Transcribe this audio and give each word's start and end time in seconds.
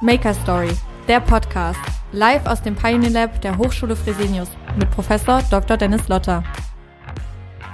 Maker 0.00 0.34
Story, 0.34 0.70
der 1.06 1.20
Podcast, 1.20 1.78
live 2.10 2.44
aus 2.46 2.60
dem 2.60 2.74
Pioneer 2.74 3.10
Lab 3.10 3.40
der 3.42 3.56
Hochschule 3.56 3.94
Fresenius 3.94 4.48
mit 4.76 4.90
Professor 4.90 5.40
Dr. 5.50 5.76
Dennis 5.76 6.08
Lotter. 6.08 6.42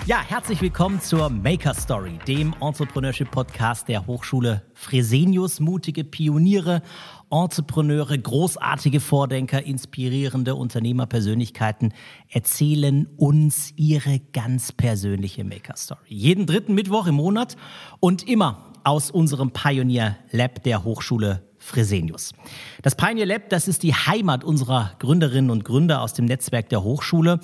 Ja, 0.04 0.20
herzlich 0.28 0.60
willkommen 0.60 1.00
zur 1.00 1.30
Maker 1.30 1.72
Story, 1.72 2.18
dem 2.28 2.54
Entrepreneurship 2.60 3.30
Podcast 3.30 3.88
der 3.88 4.06
Hochschule 4.06 4.62
Fresenius. 4.74 5.60
Mutige 5.60 6.04
Pioniere, 6.04 6.82
Entrepreneure, 7.30 8.18
großartige 8.18 9.00
Vordenker, 9.00 9.64
inspirierende 9.64 10.56
Unternehmerpersönlichkeiten 10.56 11.94
erzählen 12.28 13.08
uns 13.16 13.72
ihre 13.76 14.20
ganz 14.34 14.72
persönliche 14.72 15.42
Maker 15.42 15.76
Story. 15.76 16.00
Jeden 16.06 16.46
dritten 16.46 16.74
Mittwoch 16.74 17.06
im 17.06 17.14
Monat 17.14 17.56
und 17.98 18.28
immer 18.28 18.72
aus 18.84 19.10
unserem 19.10 19.52
Pioneer 19.52 20.18
Lab 20.32 20.62
der 20.64 20.84
Hochschule 20.84 21.49
Fresenius. 21.60 22.32
Das 22.82 22.96
Pioneer 22.96 23.26
Lab, 23.26 23.50
das 23.50 23.68
ist 23.68 23.84
die 23.84 23.94
Heimat 23.94 24.42
unserer 24.42 24.92
Gründerinnen 24.98 25.50
und 25.50 25.64
Gründer 25.64 26.00
aus 26.00 26.14
dem 26.14 26.24
Netzwerk 26.24 26.68
der 26.70 26.82
Hochschule. 26.82 27.38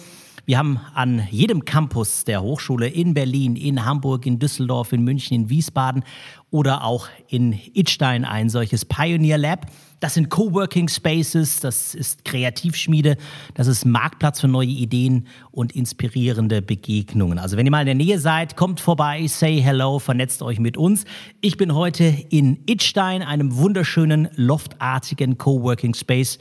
Wir 0.48 0.59
haben 0.59 0.78
an 0.95 1.27
jedem 1.32 1.64
Campus 1.64 2.23
der 2.23 2.41
Hochschule 2.41 2.87
in 2.87 3.14
Berlin, 3.14 3.56
in 3.56 3.84
Hamburg, 3.84 4.27
in 4.27 4.38
Düsseldorf, 4.38 4.92
in 4.92 5.02
München, 5.02 5.34
in 5.34 5.50
Wiesbaden 5.50 6.04
oder 6.52 6.84
auch 6.84 7.09
in 7.27 7.52
Idstein 7.74 8.24
ein 8.24 8.48
solches 8.48 8.84
Pioneer 8.84 9.38
Lab. 9.38 9.66
Das 9.98 10.14
sind 10.14 10.30
Coworking 10.30 10.88
Spaces, 10.88 11.59
das 11.59 11.96
ist 11.96 12.24
Kreativschmiede, 12.24 13.16
das 13.54 13.66
ist 13.66 13.84
Marktplatz 13.87 14.40
für 14.40 14.46
neue 14.46 14.68
Ideen 14.68 15.27
und 15.51 15.73
inspirierende 15.73 16.62
Begegnungen. 16.62 17.40
Also 17.40 17.56
wenn 17.56 17.66
ihr 17.66 17.73
mal 17.73 17.80
in 17.80 17.87
der 17.87 17.95
Nähe 17.96 18.20
seid, 18.20 18.56
kommt 18.56 18.78
vorbei, 18.78 19.26
say 19.26 19.60
hello, 19.60 19.98
vernetzt 19.98 20.42
euch 20.42 20.60
mit 20.60 20.76
uns. 20.76 21.06
Ich 21.40 21.56
bin 21.56 21.74
heute 21.74 22.04
in 22.04 22.59
Idstein, 22.66 23.23
einem 23.23 23.56
wunderschönen 23.56 24.28
loftartigen 24.37 25.38
Coworking 25.38 25.95
Space 25.95 26.38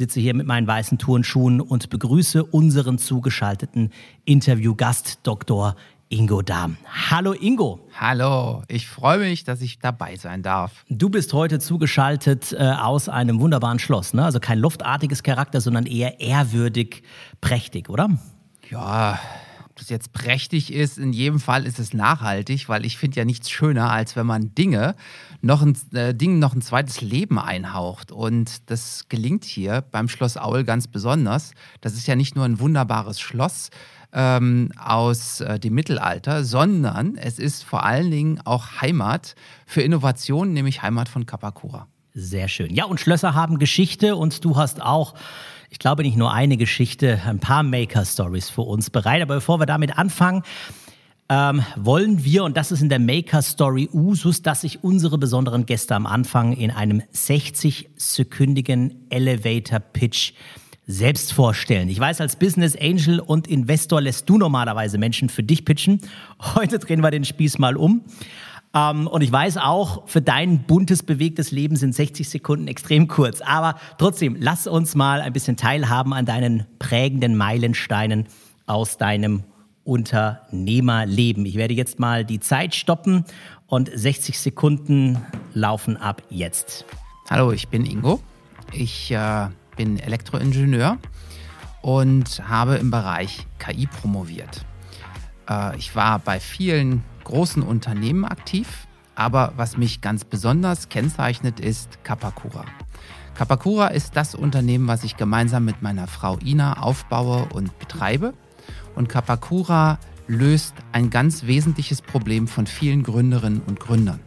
sitze 0.00 0.18
hier 0.18 0.34
mit 0.34 0.46
meinen 0.46 0.66
weißen 0.66 0.96
Turnschuhen 0.96 1.60
und 1.60 1.90
begrüße 1.90 2.42
unseren 2.42 2.96
zugeschalteten 2.96 3.90
Interviewgast 4.24 5.20
Dr. 5.24 5.76
Ingo 6.08 6.40
Dahm. 6.40 6.78
Hallo 7.10 7.34
Ingo. 7.34 7.80
Hallo, 7.98 8.62
ich 8.68 8.88
freue 8.88 9.18
mich, 9.18 9.44
dass 9.44 9.60
ich 9.60 9.78
dabei 9.78 10.16
sein 10.16 10.42
darf. 10.42 10.86
Du 10.88 11.10
bist 11.10 11.34
heute 11.34 11.58
zugeschaltet 11.58 12.54
äh, 12.54 12.64
aus 12.80 13.10
einem 13.10 13.40
wunderbaren 13.40 13.78
Schloss, 13.78 14.14
ne? 14.14 14.24
Also 14.24 14.40
kein 14.40 14.58
loftartiges 14.58 15.22
Charakter, 15.22 15.60
sondern 15.60 15.84
eher 15.84 16.18
ehrwürdig, 16.18 17.02
prächtig, 17.42 17.90
oder? 17.90 18.08
Ja, 18.70 19.18
das 19.80 19.88
jetzt 19.88 20.12
prächtig 20.12 20.72
ist, 20.72 20.98
in 20.98 21.12
jedem 21.12 21.40
Fall 21.40 21.66
ist 21.66 21.78
es 21.78 21.92
nachhaltig, 21.92 22.68
weil 22.68 22.86
ich 22.86 22.98
finde 22.98 23.16
ja 23.16 23.24
nichts 23.24 23.50
schöner, 23.50 23.90
als 23.90 24.16
wenn 24.16 24.26
man 24.26 24.54
Dinge 24.54 24.94
noch 25.40 25.62
ein, 25.62 25.76
äh, 25.92 26.14
Dingen 26.14 26.38
noch 26.38 26.54
ein 26.54 26.62
zweites 26.62 27.00
Leben 27.00 27.38
einhaucht. 27.38 28.12
Und 28.12 28.70
das 28.70 29.06
gelingt 29.08 29.44
hier 29.44 29.82
beim 29.90 30.08
Schloss 30.08 30.36
Aul 30.36 30.64
ganz 30.64 30.86
besonders. 30.86 31.52
Das 31.80 31.94
ist 31.94 32.06
ja 32.06 32.14
nicht 32.14 32.36
nur 32.36 32.44
ein 32.44 32.60
wunderbares 32.60 33.20
Schloss, 33.20 33.70
ähm, 34.12 34.72
aus 34.76 35.40
äh, 35.40 35.58
dem 35.58 35.74
Mittelalter, 35.74 36.44
sondern 36.44 37.16
es 37.16 37.38
ist 37.38 37.64
vor 37.64 37.84
allen 37.84 38.10
Dingen 38.10 38.40
auch 38.44 38.80
Heimat 38.80 39.34
für 39.66 39.82
Innovationen, 39.82 40.52
nämlich 40.52 40.82
Heimat 40.82 41.08
von 41.08 41.26
Kapakura. 41.26 41.86
Sehr 42.12 42.48
schön. 42.48 42.74
Ja, 42.74 42.84
und 42.86 42.98
Schlösser 42.98 43.34
haben 43.34 43.58
Geschichte 43.58 44.16
und 44.16 44.44
du 44.44 44.56
hast 44.56 44.82
auch 44.82 45.14
ich 45.70 45.78
glaube 45.78 46.02
nicht 46.02 46.16
nur 46.16 46.32
eine 46.32 46.56
Geschichte, 46.56 47.20
ein 47.24 47.38
paar 47.38 47.62
Maker-Stories 47.62 48.50
für 48.50 48.62
uns 48.62 48.90
bereit. 48.90 49.22
Aber 49.22 49.36
bevor 49.36 49.60
wir 49.60 49.66
damit 49.66 49.96
anfangen, 49.96 50.42
ähm, 51.28 51.62
wollen 51.76 52.24
wir, 52.24 52.42
und 52.42 52.56
das 52.56 52.72
ist 52.72 52.82
in 52.82 52.88
der 52.88 52.98
Maker 52.98 53.40
Story 53.40 53.88
Usus, 53.92 54.42
dass 54.42 54.62
sich 54.62 54.82
unsere 54.82 55.16
besonderen 55.16 55.64
Gäste 55.64 55.94
am 55.94 56.06
Anfang 56.06 56.52
in 56.52 56.72
einem 56.72 57.02
60-sekündigen 57.14 58.96
Elevator 59.10 59.78
Pitch 59.78 60.32
selbst 60.88 61.32
vorstellen. 61.32 61.88
Ich 61.88 62.00
weiß, 62.00 62.20
als 62.20 62.34
Business 62.34 62.74
Angel 62.76 63.20
und 63.20 63.46
Investor 63.46 64.00
lässt 64.00 64.28
du 64.28 64.38
normalerweise 64.38 64.98
Menschen 64.98 65.28
für 65.28 65.44
dich 65.44 65.64
pitchen. 65.64 66.00
Heute 66.56 66.80
drehen 66.80 67.00
wir 67.00 67.12
den 67.12 67.24
Spieß 67.24 67.58
mal 67.58 67.76
um. 67.76 68.02
Ähm, 68.74 69.06
und 69.06 69.22
ich 69.22 69.32
weiß 69.32 69.56
auch, 69.56 70.08
für 70.08 70.22
dein 70.22 70.60
buntes, 70.60 71.02
bewegtes 71.02 71.50
Leben 71.50 71.76
sind 71.76 71.94
60 71.94 72.28
Sekunden 72.28 72.68
extrem 72.68 73.08
kurz. 73.08 73.40
Aber 73.40 73.76
trotzdem, 73.98 74.36
lass 74.38 74.66
uns 74.66 74.94
mal 74.94 75.20
ein 75.20 75.32
bisschen 75.32 75.56
teilhaben 75.56 76.12
an 76.12 76.26
deinen 76.26 76.66
prägenden 76.78 77.36
Meilensteinen 77.36 78.26
aus 78.66 78.96
deinem 78.96 79.44
Unternehmerleben. 79.82 81.44
Ich 81.46 81.56
werde 81.56 81.74
jetzt 81.74 81.98
mal 81.98 82.24
die 82.24 82.38
Zeit 82.38 82.74
stoppen 82.74 83.24
und 83.66 83.90
60 83.92 84.38
Sekunden 84.38 85.18
laufen 85.52 85.96
ab 85.96 86.22
jetzt. 86.28 86.84
Hallo, 87.28 87.50
ich 87.52 87.68
bin 87.68 87.84
Ingo. 87.84 88.20
Ich 88.72 89.10
äh, 89.10 89.48
bin 89.76 89.98
Elektroingenieur 89.98 90.98
und 91.82 92.48
habe 92.48 92.76
im 92.76 92.90
Bereich 92.90 93.46
KI 93.58 93.86
promoviert. 93.86 94.64
Äh, 95.48 95.76
ich 95.76 95.96
war 95.96 96.20
bei 96.20 96.38
vielen 96.38 97.02
großen 97.30 97.62
Unternehmen 97.62 98.24
aktiv, 98.24 98.88
aber 99.14 99.52
was 99.56 99.76
mich 99.76 100.00
ganz 100.00 100.24
besonders 100.24 100.88
kennzeichnet, 100.88 101.60
ist 101.60 102.02
Kapakura. 102.02 102.64
Kapakura 103.34 103.86
ist 103.88 104.16
das 104.16 104.34
Unternehmen, 104.34 104.88
was 104.88 105.04
ich 105.04 105.16
gemeinsam 105.16 105.64
mit 105.64 105.80
meiner 105.80 106.08
Frau 106.08 106.38
Ina 106.44 106.82
aufbaue 106.82 107.46
und 107.54 107.78
betreibe. 107.78 108.34
Und 108.96 109.08
Kapakura 109.08 109.98
löst 110.26 110.74
ein 110.90 111.08
ganz 111.10 111.46
wesentliches 111.46 112.02
Problem 112.02 112.48
von 112.48 112.66
vielen 112.66 113.04
Gründerinnen 113.04 113.62
und 113.62 113.78
Gründern. 113.78 114.20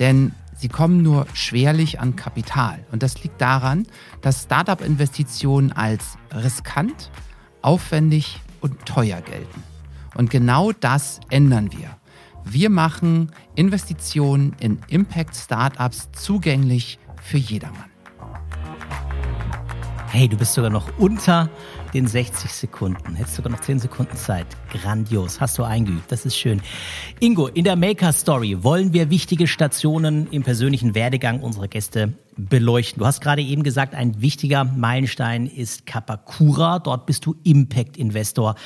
Denn 0.00 0.32
sie 0.56 0.68
kommen 0.68 1.02
nur 1.02 1.26
schwerlich 1.32 2.00
an 2.00 2.16
Kapital. 2.16 2.84
Und 2.90 3.04
das 3.04 3.22
liegt 3.22 3.40
daran, 3.40 3.86
dass 4.20 4.42
Startup-Investitionen 4.42 5.70
als 5.70 6.18
riskant, 6.32 7.10
aufwendig 7.62 8.40
und 8.60 8.84
teuer 8.84 9.20
gelten. 9.20 9.62
Und 10.16 10.30
genau 10.30 10.72
das 10.72 11.20
ändern 11.30 11.70
wir. 11.72 11.95
Wir 12.48 12.70
machen 12.70 13.32
Investitionen 13.56 14.54
in 14.60 14.78
Impact-Startups 14.86 16.12
zugänglich 16.12 17.00
für 17.20 17.38
jedermann. 17.38 17.90
Hey, 20.12 20.28
du 20.28 20.36
bist 20.36 20.54
sogar 20.54 20.70
noch 20.70 20.96
unter 20.96 21.50
den 21.96 22.06
60 22.06 22.52
Sekunden. 22.52 23.14
Hättest 23.14 23.36
sogar 23.36 23.50
noch 23.50 23.60
10 23.60 23.78
Sekunden 23.78 24.14
Zeit. 24.18 24.46
Grandios. 24.70 25.40
Hast 25.40 25.56
du 25.56 25.62
eingeübt. 25.62 26.12
Das 26.12 26.26
ist 26.26 26.36
schön. 26.36 26.60
Ingo, 27.20 27.46
in 27.46 27.64
der 27.64 27.74
Maker 27.74 28.12
Story 28.12 28.62
wollen 28.62 28.92
wir 28.92 29.08
wichtige 29.08 29.46
Stationen 29.46 30.30
im 30.30 30.42
persönlichen 30.42 30.94
Werdegang 30.94 31.40
unserer 31.40 31.68
Gäste 31.68 32.12
beleuchten. 32.36 33.00
Du 33.00 33.06
hast 33.06 33.22
gerade 33.22 33.40
eben 33.40 33.62
gesagt, 33.62 33.94
ein 33.94 34.20
wichtiger 34.20 34.64
Meilenstein 34.64 35.46
ist 35.46 35.86
Kapakura. 35.86 36.80
Dort 36.80 37.06
bist 37.06 37.24
du 37.24 37.34
Impact 37.44 37.96
Investor. 37.96 38.56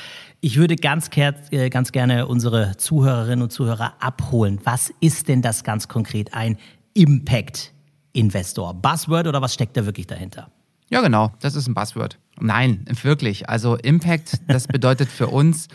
Ich 0.41 0.57
würde 0.57 0.75
ganz, 0.75 1.09
äh, 1.15 1.69
ganz 1.69 1.93
gerne 1.93 2.27
unsere 2.27 2.75
Zuhörerinnen 2.75 3.43
und 3.43 3.51
Zuhörer 3.53 3.93
abholen. 4.01 4.59
Was 4.65 4.91
ist 4.99 5.29
denn 5.29 5.41
das 5.41 5.63
ganz 5.63 5.87
konkret 5.87 6.33
ein 6.33 6.57
Impact 6.93 7.71
Investor? 8.11 8.73
Buzzword 8.73 9.27
oder 9.27 9.41
was 9.41 9.53
steckt 9.53 9.77
da 9.77 9.85
wirklich 9.85 10.07
dahinter? 10.07 10.51
Ja, 10.91 10.99
genau, 10.99 11.31
das 11.39 11.55
ist 11.55 11.67
ein 11.67 11.73
Buzzword. 11.73 12.19
Nein, 12.39 12.85
wirklich. 13.01 13.47
Also 13.49 13.77
Impact, 13.77 14.41
das 14.47 14.67
bedeutet 14.67 15.09
für 15.09 15.27
uns, 15.27 15.69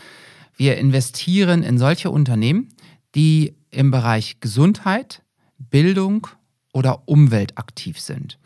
wir 0.55 0.77
investieren 0.77 1.63
in 1.63 1.79
solche 1.79 2.11
Unternehmen, 2.11 2.69
die 3.15 3.55
im 3.71 3.89
Bereich 3.89 4.39
Gesundheit, 4.41 5.23
Bildung 5.57 6.27
oder 6.71 7.07
Umwelt 7.07 7.57
aktiv 7.57 7.99
sind. 7.99 8.37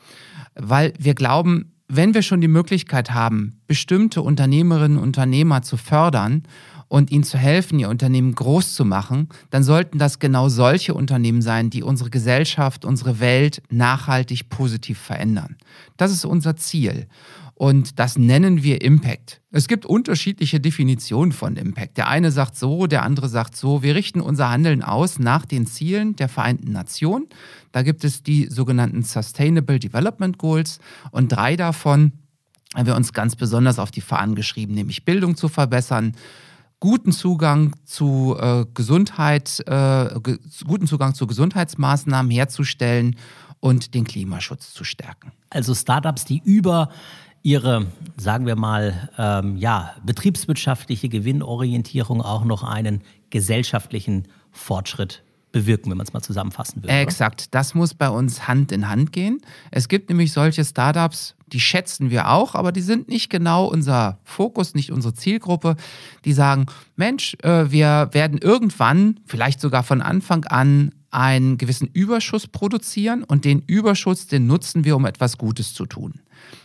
Weil 0.56 0.94
wir 0.98 1.14
glauben, 1.14 1.74
wenn 1.90 2.14
wir 2.14 2.22
schon 2.22 2.40
die 2.40 2.48
Möglichkeit 2.48 3.12
haben, 3.12 3.60
bestimmte 3.68 4.22
Unternehmerinnen 4.22 4.98
und 4.98 5.04
Unternehmer 5.04 5.62
zu 5.64 5.76
fördern 5.76 6.44
und 6.92 7.10
ihnen 7.10 7.24
zu 7.24 7.38
helfen, 7.38 7.80
ihr 7.80 7.88
Unternehmen 7.88 8.36
groß 8.36 8.76
zu 8.76 8.84
machen, 8.84 9.30
dann 9.50 9.64
sollten 9.64 9.98
das 9.98 10.20
genau 10.20 10.50
solche 10.50 10.94
Unternehmen 10.94 11.42
sein, 11.42 11.70
die 11.70 11.84
unsere 11.84 12.10
Gesellschaft, 12.10 12.84
unsere 12.84 13.22
Welt 13.22 13.64
nachhaltig 13.70 14.50
positiv 14.50 15.00
verändern. 15.00 15.56
Das 15.96 16.12
ist 16.12 16.26
unser 16.26 16.58
Ziel. 16.58 17.08
Und 17.54 17.98
das 17.98 18.18
nennen 18.18 18.62
wir 18.62 18.82
Impact. 18.82 19.40
Es 19.52 19.70
gibt 19.70 19.86
unterschiedliche 19.86 20.60
Definitionen 20.60 21.32
von 21.32 21.56
Impact. 21.56 21.96
Der 21.96 22.10
eine 22.10 22.30
sagt 22.30 22.58
so, 22.58 22.88
der 22.88 23.04
andere 23.04 23.30
sagt 23.30 23.56
so. 23.56 23.84
Wir 23.84 23.96
richten 23.96 24.20
unser 24.20 24.50
Handeln 24.50 24.84
aus 24.84 25.18
nach 25.18 25.46
den 25.46 25.68
Zielen 25.68 26.18
der 26.18 26.28
Vereinten 26.28 26.74
Nationen. 26.74 27.28
Da 27.72 27.84
gibt 27.84 28.04
es 28.04 28.22
die 28.22 28.48
sogenannten 28.48 29.04
Sustainable 29.04 29.80
Development 29.80 30.38
Goals 30.38 30.80
und 31.12 31.30
drei 31.30 31.56
davon 31.56 32.12
haben 32.76 32.86
wir 32.86 32.96
uns 32.96 33.14
ganz 33.14 33.38
besonders 33.38 33.80
auf 33.80 33.92
die 33.92 34.02
Fahnen 34.02 34.36
geschrieben, 34.36 34.74
nämlich 34.74 35.04
Bildung 35.06 35.36
zu 35.36 35.50
verbessern, 35.50 36.14
guten 36.82 37.14
Zugang 37.14 37.76
zu 37.86 38.36
äh, 38.38 38.66
Gesundheit, 38.74 39.64
äh, 39.68 40.20
ge 40.20 40.40
guten 40.66 40.88
Zugang 40.88 41.14
zu 41.14 41.28
Gesundheitsmaßnahmen 41.28 42.30
herzustellen 42.30 43.16
und 43.62 43.94
den 43.94 44.04
Klimaschutz 44.04 44.74
zu 44.74 44.84
stärken. 44.84 45.32
Also 45.50 45.74
Startups, 45.74 46.26
die 46.26 46.42
über 46.44 46.90
ihre, 47.44 47.88
sagen 48.18 48.46
wir 48.46 48.56
mal, 48.56 49.10
ähm, 49.18 49.56
ja, 49.58 49.94
betriebswirtschaftliche 50.04 51.08
Gewinnorientierung 51.08 52.22
auch 52.22 52.44
noch 52.44 52.64
einen 52.64 53.02
gesellschaftlichen 53.30 54.28
Fortschritt 54.52 55.24
bewirken, 55.52 55.92
wenn 55.92 55.98
man 55.98 56.08
es 56.08 56.14
mal 56.14 56.22
zusammenfassen 56.22 56.82
will. 56.82 56.90
Exakt, 56.90 57.42
oder? 57.42 57.48
das 57.52 57.76
muss 57.76 57.94
bei 57.94 58.10
uns 58.10 58.48
Hand 58.48 58.72
in 58.72 58.90
Hand 58.90 59.12
gehen. 59.12 59.42
Es 59.70 59.88
gibt 59.88 60.10
nämlich 60.10 60.34
solche 60.34 60.66
Startups, 60.66 61.36
die 61.54 61.60
schätzen 61.60 62.10
wir 62.10 62.30
auch, 62.30 62.56
aber 62.56 62.72
die 62.72 62.82
sind 62.82 63.08
nicht 63.08 63.30
genau 63.30 63.66
unser 63.66 64.20
Fokus, 64.24 64.74
nicht 64.74 64.92
unsere 64.92 65.14
Zielgruppe. 65.14 65.76
Die 66.26 66.34
sagen, 66.34 66.66
Mensch, 66.96 67.36
äh, 67.44 67.72
wir 67.72 68.10
werden 68.12 68.38
irgendwann, 68.38 69.20
vielleicht 69.26 69.60
sogar 69.60 69.84
von 69.84 70.02
Anfang 70.02 70.46
an, 70.46 70.92
einen 71.12 71.58
gewissen 71.58 71.90
Überschuss 71.92 72.48
produzieren 72.48 73.24
und 73.24 73.44
den 73.44 73.64
Überschuss, 73.68 74.28
den 74.28 74.48
nutzen 74.48 74.86
wir, 74.86 74.96
um 74.96 75.06
etwas 75.06 75.38
Gutes 75.38 75.74
zu 75.74 75.86
tun. 75.86 76.22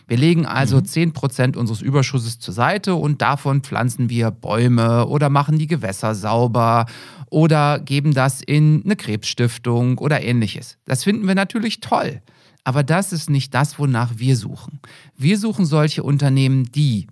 Wir 0.07 0.17
legen 0.17 0.45
also 0.45 0.77
mhm. 0.77 0.83
10% 0.83 1.57
unseres 1.57 1.81
Überschusses 1.81 2.39
zur 2.39 2.53
Seite 2.53 2.95
und 2.95 3.21
davon 3.21 3.61
pflanzen 3.61 4.09
wir 4.09 4.31
Bäume 4.31 5.05
oder 5.07 5.29
machen 5.29 5.59
die 5.59 5.67
Gewässer 5.67 6.15
sauber 6.15 6.85
oder 7.29 7.79
geben 7.79 8.13
das 8.13 8.41
in 8.41 8.83
eine 8.85 8.95
Krebsstiftung 8.95 9.97
oder 9.97 10.21
ähnliches. 10.21 10.77
Das 10.85 11.03
finden 11.03 11.27
wir 11.27 11.35
natürlich 11.35 11.81
toll. 11.81 12.21
Aber 12.67 12.83
das 12.83 13.13
ist 13.13 13.29
nicht 13.29 13.53
das, 13.53 13.79
wonach 13.79 14.15
wir 14.17 14.35
suchen. 14.35 14.81
Wir 15.15 15.37
suchen 15.37 15.65
solche 15.65 16.03
Unternehmen, 16.03 16.69
die 16.69 17.07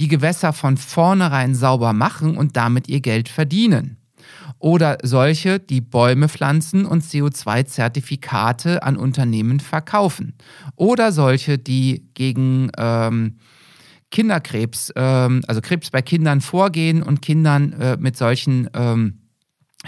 die 0.00 0.08
Gewässer 0.08 0.52
von 0.52 0.76
vornherein 0.76 1.54
sauber 1.54 1.92
machen 1.92 2.36
und 2.36 2.56
damit 2.56 2.88
ihr 2.88 2.98
Geld 2.98 3.28
verdienen. 3.28 3.96
Oder 4.58 4.98
solche, 5.04 5.60
die 5.60 5.80
Bäume 5.80 6.28
pflanzen 6.28 6.84
und 6.84 7.04
CO2-Zertifikate 7.04 8.82
an 8.82 8.96
Unternehmen 8.96 9.60
verkaufen. 9.60 10.34
Oder 10.74 11.12
solche, 11.12 11.58
die 11.58 12.08
gegen 12.14 12.72
ähm, 12.76 13.36
Kinderkrebs, 14.10 14.92
ähm, 14.96 15.42
also 15.46 15.60
Krebs 15.60 15.90
bei 15.92 16.02
Kindern 16.02 16.40
vorgehen 16.40 17.04
und 17.04 17.22
Kindern 17.22 17.72
äh, 17.74 17.96
mit 18.00 18.16
solchen 18.16 18.68
ähm, 18.74 19.20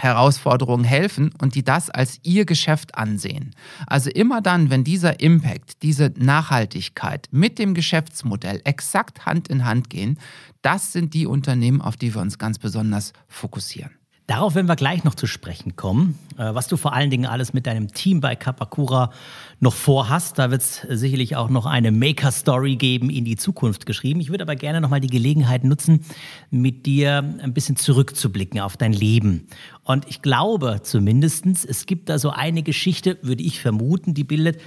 Herausforderungen 0.01 0.83
helfen 0.83 1.31
und 1.41 1.55
die 1.55 1.63
das 1.63 1.89
als 1.89 2.19
ihr 2.23 2.45
Geschäft 2.45 2.95
ansehen. 2.95 3.55
Also 3.87 4.09
immer 4.09 4.41
dann, 4.41 4.69
wenn 4.69 4.83
dieser 4.83 5.19
Impact, 5.19 5.83
diese 5.83 6.11
Nachhaltigkeit 6.17 7.27
mit 7.31 7.59
dem 7.59 7.73
Geschäftsmodell 7.73 8.61
exakt 8.63 9.25
Hand 9.25 9.47
in 9.47 9.65
Hand 9.65 9.89
gehen, 9.89 10.17
das 10.61 10.91
sind 10.91 11.13
die 11.13 11.27
Unternehmen, 11.27 11.81
auf 11.81 11.97
die 11.97 12.13
wir 12.13 12.21
uns 12.21 12.37
ganz 12.37 12.59
besonders 12.59 13.13
fokussieren. 13.27 14.00
Darauf 14.31 14.55
werden 14.55 14.67
wir 14.67 14.77
gleich 14.77 15.03
noch 15.03 15.15
zu 15.15 15.27
sprechen 15.27 15.75
kommen, 15.75 16.17
äh, 16.37 16.55
was 16.55 16.69
du 16.69 16.77
vor 16.77 16.93
allen 16.93 17.09
Dingen 17.09 17.25
alles 17.25 17.51
mit 17.51 17.67
deinem 17.67 17.91
Team 17.91 18.21
bei 18.21 18.37
Kapakura 18.37 19.11
noch 19.59 19.73
vorhast. 19.73 20.39
Da 20.39 20.51
wird 20.51 20.61
es 20.61 20.87
sicherlich 20.87 21.35
auch 21.35 21.49
noch 21.49 21.65
eine 21.65 21.91
Maker-Story 21.91 22.77
geben, 22.77 23.09
in 23.09 23.25
die 23.25 23.35
Zukunft 23.35 23.85
geschrieben. 23.85 24.21
Ich 24.21 24.29
würde 24.29 24.45
aber 24.45 24.55
gerne 24.55 24.79
noch 24.79 24.87
mal 24.87 25.01
die 25.01 25.09
Gelegenheit 25.09 25.65
nutzen, 25.65 26.05
mit 26.49 26.85
dir 26.85 27.17
ein 27.41 27.53
bisschen 27.53 27.75
zurückzublicken 27.75 28.61
auf 28.61 28.77
dein 28.77 28.93
Leben. 28.93 29.47
Und 29.83 30.05
ich 30.07 30.21
glaube 30.21 30.79
zumindest, 30.81 31.45
es 31.45 31.85
gibt 31.85 32.07
da 32.07 32.17
so 32.17 32.29
eine 32.29 32.63
Geschichte, 32.63 33.17
würde 33.23 33.43
ich 33.43 33.59
vermuten, 33.59 34.13
die 34.13 34.23
bildet 34.23 34.61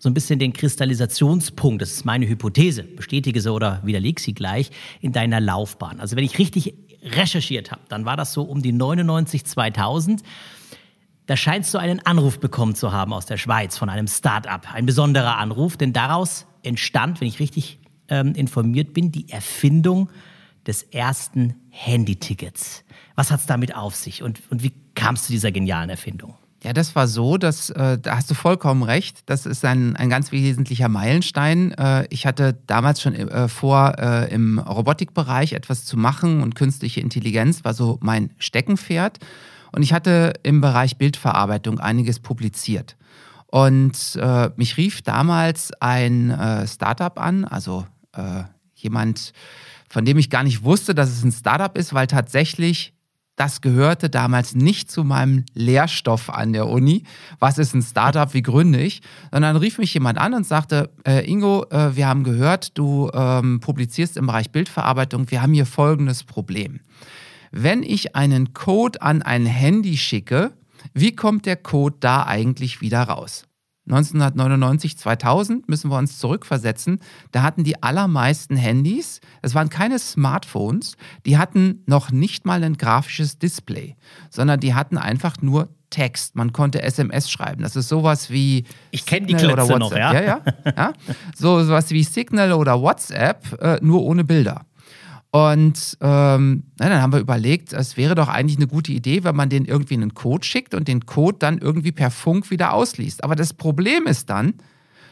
so 0.00 0.10
ein 0.10 0.14
bisschen 0.14 0.40
den 0.40 0.52
Kristallisationspunkt, 0.52 1.80
das 1.80 1.92
ist 1.92 2.04
meine 2.04 2.26
Hypothese, 2.26 2.82
bestätige 2.82 3.40
sie 3.40 3.52
oder 3.52 3.80
widerleg 3.84 4.18
sie 4.18 4.34
gleich, 4.34 4.72
in 5.00 5.12
deiner 5.12 5.40
Laufbahn. 5.40 6.00
Also 6.00 6.16
wenn 6.16 6.24
ich 6.24 6.40
richtig 6.40 6.74
recherchiert 7.04 7.70
habe, 7.70 7.82
dann 7.88 8.04
war 8.04 8.16
das 8.16 8.32
so 8.32 8.42
um 8.42 8.62
die 8.62 8.72
99, 8.72 9.44
2000. 9.44 10.22
Da 11.26 11.36
scheinst 11.36 11.72
du 11.72 11.78
einen 11.78 12.04
Anruf 12.04 12.40
bekommen 12.40 12.74
zu 12.74 12.92
haben 12.92 13.12
aus 13.12 13.26
der 13.26 13.36
Schweiz 13.36 13.78
von 13.78 13.88
einem 13.88 14.08
Start-up. 14.08 14.72
Ein 14.72 14.86
besonderer 14.86 15.38
Anruf, 15.38 15.76
denn 15.76 15.92
daraus 15.92 16.46
entstand, 16.62 17.20
wenn 17.20 17.28
ich 17.28 17.40
richtig 17.40 17.78
ähm, 18.08 18.34
informiert 18.34 18.92
bin, 18.92 19.12
die 19.12 19.30
Erfindung 19.30 20.10
des 20.66 20.82
ersten 20.82 21.54
Handytickets. 21.70 22.84
Was 23.14 23.30
hat 23.30 23.40
es 23.40 23.46
damit 23.46 23.74
auf 23.74 23.94
sich 23.94 24.22
und, 24.22 24.40
und 24.50 24.62
wie 24.62 24.72
kam 24.94 25.14
es 25.14 25.24
zu 25.24 25.32
dieser 25.32 25.52
genialen 25.52 25.90
Erfindung? 25.90 26.36
Ja, 26.64 26.72
das 26.72 26.96
war 26.96 27.06
so, 27.06 27.36
dass, 27.36 27.68
äh, 27.68 27.98
da 27.98 28.16
hast 28.16 28.30
du 28.30 28.34
vollkommen 28.34 28.82
recht. 28.82 29.18
Das 29.26 29.44
ist 29.44 29.66
ein, 29.66 29.96
ein 29.96 30.08
ganz 30.08 30.32
wesentlicher 30.32 30.88
Meilenstein. 30.88 31.72
Äh, 31.72 32.06
ich 32.08 32.24
hatte 32.26 32.58
damals 32.66 33.02
schon 33.02 33.14
äh, 33.14 33.48
vor, 33.48 33.98
äh, 33.98 34.32
im 34.32 34.58
Robotikbereich 34.58 35.52
etwas 35.52 35.84
zu 35.84 35.98
machen 35.98 36.42
und 36.42 36.54
künstliche 36.54 37.02
Intelligenz 37.02 37.64
war 37.66 37.74
so 37.74 37.98
mein 38.00 38.30
Steckenpferd. 38.38 39.18
Und 39.72 39.82
ich 39.82 39.92
hatte 39.92 40.32
im 40.42 40.62
Bereich 40.62 40.96
Bildverarbeitung 40.96 41.80
einiges 41.80 42.18
publiziert. 42.18 42.96
Und 43.48 44.16
äh, 44.16 44.48
mich 44.56 44.78
rief 44.78 45.02
damals 45.02 45.70
ein 45.80 46.30
äh, 46.30 46.66
Startup 46.66 47.20
an, 47.20 47.44
also 47.44 47.86
jemand, 48.76 49.32
von 49.88 50.04
dem 50.04 50.18
ich 50.18 50.30
gar 50.30 50.44
nicht 50.44 50.62
wusste, 50.62 50.94
dass 50.94 51.10
es 51.10 51.24
ein 51.24 51.32
Startup 51.32 51.76
ist, 51.76 51.94
weil 51.94 52.06
tatsächlich 52.06 52.93
das 53.36 53.60
gehörte 53.60 54.10
damals 54.10 54.54
nicht 54.54 54.90
zu 54.90 55.02
meinem 55.02 55.44
Lehrstoff 55.54 56.30
an 56.30 56.52
der 56.52 56.68
Uni. 56.68 57.04
Was 57.40 57.58
ist 57.58 57.74
ein 57.74 57.82
Startup? 57.82 58.32
Wie 58.32 58.42
gründe 58.42 58.80
ich? 58.80 59.02
Sondern 59.32 59.56
rief 59.56 59.78
mich 59.78 59.92
jemand 59.94 60.18
an 60.18 60.34
und 60.34 60.46
sagte: 60.46 60.90
äh, 61.06 61.28
Ingo, 61.28 61.66
äh, 61.70 61.96
wir 61.96 62.06
haben 62.06 62.22
gehört, 62.24 62.78
du 62.78 63.10
ähm, 63.12 63.60
publizierst 63.60 64.16
im 64.16 64.26
Bereich 64.26 64.50
Bildverarbeitung. 64.50 65.30
Wir 65.30 65.42
haben 65.42 65.52
hier 65.52 65.66
folgendes 65.66 66.24
Problem. 66.24 66.80
Wenn 67.50 67.82
ich 67.82 68.16
einen 68.16 68.52
Code 68.52 69.02
an 69.02 69.22
ein 69.22 69.46
Handy 69.46 69.96
schicke, 69.96 70.52
wie 70.92 71.14
kommt 71.14 71.46
der 71.46 71.56
Code 71.56 71.96
da 72.00 72.24
eigentlich 72.24 72.80
wieder 72.80 73.02
raus? 73.02 73.46
1999, 73.86 74.96
2000 74.96 75.68
müssen 75.68 75.90
wir 75.90 75.98
uns 75.98 76.18
zurückversetzen. 76.18 77.00
Da 77.32 77.42
hatten 77.42 77.64
die 77.64 77.82
allermeisten 77.82 78.56
Handys, 78.56 79.20
es 79.42 79.54
waren 79.54 79.68
keine 79.68 79.98
Smartphones, 79.98 80.96
die 81.26 81.36
hatten 81.36 81.82
noch 81.86 82.10
nicht 82.10 82.46
mal 82.46 82.64
ein 82.64 82.78
grafisches 82.78 83.38
Display, 83.38 83.96
sondern 84.30 84.60
die 84.60 84.74
hatten 84.74 84.96
einfach 84.96 85.36
nur 85.42 85.68
Text. 85.90 86.34
Man 86.34 86.52
konnte 86.52 86.82
SMS 86.82 87.30
schreiben. 87.30 87.62
Das 87.62 87.76
ist 87.76 87.88
sowas 87.88 88.30
wie 88.30 88.64
ich 88.90 89.06
kenne 89.06 89.26
die 89.26 89.34
Klötze 89.34 89.52
oder 89.52 89.68
WhatsApp. 89.68 89.78
Noch, 89.78 89.96
ja? 89.96 90.12
Ja, 90.12 90.22
ja, 90.22 90.42
ja. 90.76 90.92
So 91.36 91.62
sowas 91.62 91.90
wie 91.90 92.02
Signal 92.02 92.52
oder 92.52 92.80
WhatsApp, 92.80 93.62
äh, 93.62 93.78
nur 93.80 94.02
ohne 94.02 94.24
Bilder. 94.24 94.66
Und 95.34 95.98
ähm, 96.00 96.62
na, 96.78 96.88
dann 96.88 97.02
haben 97.02 97.12
wir 97.12 97.18
überlegt, 97.18 97.72
es 97.72 97.96
wäre 97.96 98.14
doch 98.14 98.28
eigentlich 98.28 98.56
eine 98.56 98.68
gute 98.68 98.92
Idee, 98.92 99.24
wenn 99.24 99.34
man 99.34 99.48
den 99.48 99.64
irgendwie 99.64 99.94
einen 99.94 100.14
Code 100.14 100.46
schickt 100.46 100.74
und 100.74 100.86
den 100.86 101.06
Code 101.06 101.38
dann 101.40 101.58
irgendwie 101.58 101.90
per 101.90 102.12
Funk 102.12 102.52
wieder 102.52 102.72
ausliest. 102.72 103.24
Aber 103.24 103.34
das 103.34 103.52
Problem 103.52 104.06
ist 104.06 104.30
dann, 104.30 104.54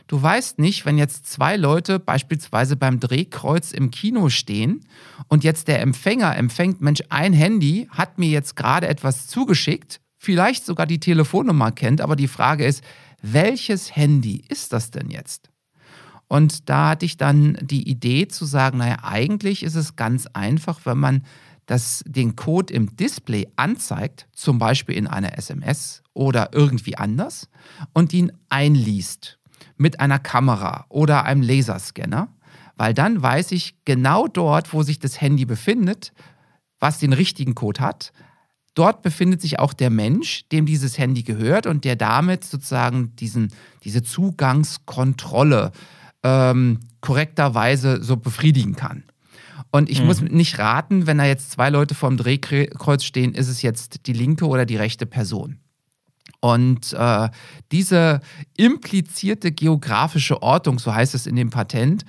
du 0.06 0.22
weißt 0.22 0.60
nicht, 0.60 0.86
wenn 0.86 0.96
jetzt 0.96 1.26
zwei 1.26 1.56
Leute 1.56 1.98
beispielsweise 1.98 2.76
beim 2.76 3.00
Drehkreuz 3.00 3.72
im 3.72 3.90
Kino 3.90 4.28
stehen 4.28 4.84
und 5.26 5.42
jetzt 5.42 5.66
der 5.66 5.80
Empfänger 5.80 6.36
empfängt, 6.36 6.80
Mensch, 6.80 7.02
ein 7.08 7.32
Handy 7.32 7.88
hat 7.90 8.20
mir 8.20 8.28
jetzt 8.28 8.54
gerade 8.54 8.86
etwas 8.86 9.26
zugeschickt, 9.26 10.00
vielleicht 10.18 10.64
sogar 10.64 10.86
die 10.86 11.00
Telefonnummer 11.00 11.72
kennt, 11.72 12.00
aber 12.00 12.14
die 12.14 12.28
Frage 12.28 12.64
ist, 12.64 12.84
welches 13.22 13.96
Handy 13.96 14.44
ist 14.48 14.72
das 14.72 14.92
denn 14.92 15.10
jetzt? 15.10 15.51
Und 16.32 16.70
da 16.70 16.88
hatte 16.88 17.04
ich 17.04 17.18
dann 17.18 17.58
die 17.60 17.86
Idee 17.86 18.26
zu 18.26 18.46
sagen, 18.46 18.78
naja, 18.78 19.00
eigentlich 19.02 19.62
ist 19.62 19.74
es 19.74 19.96
ganz 19.96 20.26
einfach, 20.32 20.80
wenn 20.84 20.96
man 20.96 21.26
das, 21.66 22.02
den 22.06 22.36
Code 22.36 22.72
im 22.72 22.96
Display 22.96 23.48
anzeigt, 23.56 24.28
zum 24.32 24.58
Beispiel 24.58 24.96
in 24.96 25.06
einer 25.06 25.36
SMS 25.36 26.02
oder 26.14 26.48
irgendwie 26.54 26.96
anders, 26.96 27.50
und 27.92 28.14
ihn 28.14 28.32
einliest 28.48 29.40
mit 29.76 30.00
einer 30.00 30.18
Kamera 30.18 30.86
oder 30.88 31.26
einem 31.26 31.42
Laserscanner, 31.42 32.28
weil 32.78 32.94
dann 32.94 33.20
weiß 33.20 33.52
ich 33.52 33.76
genau 33.84 34.26
dort, 34.26 34.72
wo 34.72 34.82
sich 34.82 34.98
das 34.98 35.20
Handy 35.20 35.44
befindet, 35.44 36.14
was 36.80 36.98
den 36.98 37.12
richtigen 37.12 37.54
Code 37.54 37.82
hat. 37.82 38.10
Dort 38.72 39.02
befindet 39.02 39.42
sich 39.42 39.58
auch 39.58 39.74
der 39.74 39.90
Mensch, 39.90 40.48
dem 40.48 40.64
dieses 40.64 40.96
Handy 40.96 41.24
gehört 41.24 41.66
und 41.66 41.84
der 41.84 41.96
damit 41.96 42.42
sozusagen 42.42 43.14
diesen, 43.16 43.52
diese 43.84 44.02
Zugangskontrolle 44.02 45.72
äh, 45.74 46.01
ähm, 46.22 46.80
korrekterweise 47.00 48.02
so 48.02 48.16
befriedigen 48.16 48.76
kann. 48.76 49.04
Und 49.70 49.88
ich 49.88 50.00
mhm. 50.00 50.06
muss 50.06 50.20
nicht 50.20 50.58
raten, 50.58 51.06
wenn 51.06 51.18
da 51.18 51.24
jetzt 51.24 51.50
zwei 51.50 51.70
Leute 51.70 51.94
vorm 51.94 52.16
Drehkreuz 52.16 53.04
stehen, 53.04 53.34
ist 53.34 53.48
es 53.48 53.62
jetzt 53.62 54.06
die 54.06 54.12
linke 54.12 54.46
oder 54.46 54.66
die 54.66 54.76
rechte 54.76 55.06
Person. 55.06 55.58
Und 56.40 56.92
äh, 56.92 57.28
diese 57.70 58.20
implizierte 58.56 59.52
geografische 59.52 60.42
Ortung, 60.42 60.78
so 60.78 60.94
heißt 60.94 61.14
es 61.14 61.26
in 61.26 61.36
dem 61.36 61.50
Patent, 61.50 62.04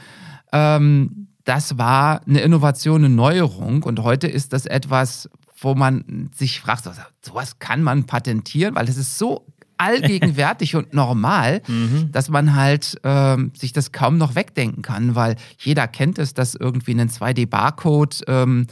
ähm, 0.52 1.28
das 1.44 1.78
war 1.78 2.22
eine 2.28 2.42
Innovation, 2.42 3.06
eine 3.06 3.14
Neuerung. 3.14 3.84
Und 3.84 4.00
heute 4.00 4.28
ist 4.28 4.54
das 4.54 4.66
etwas, 4.66 5.30
wo 5.58 5.76
man 5.76 6.30
sich 6.36 6.60
fragt, 6.60 6.90
sowas 7.22 7.60
kann 7.60 7.84
man 7.84 8.06
patentieren, 8.06 8.76
weil 8.76 8.90
es 8.90 8.98
ist 8.98 9.18
so 9.18 9.46
allgegenwärtig 9.78 10.76
und 10.76 10.94
normal, 10.94 11.62
mhm. 11.68 12.12
dass 12.12 12.30
man 12.30 12.56
halt 12.56 13.00
ähm, 13.04 13.52
sich 13.56 13.74
das 13.74 13.92
kaum 13.92 14.18
noch 14.18 14.36
wegdenken 14.36 14.82
kann, 14.82 15.16
weil 15.16 15.36
jeder 15.60 15.88
kennt 15.88 16.20
es, 16.20 16.34
dass 16.34 16.56
irgendwie 16.56 16.92
ein 16.94 17.10
2D-Barcode 17.10 18.24
ähm, 18.28 18.68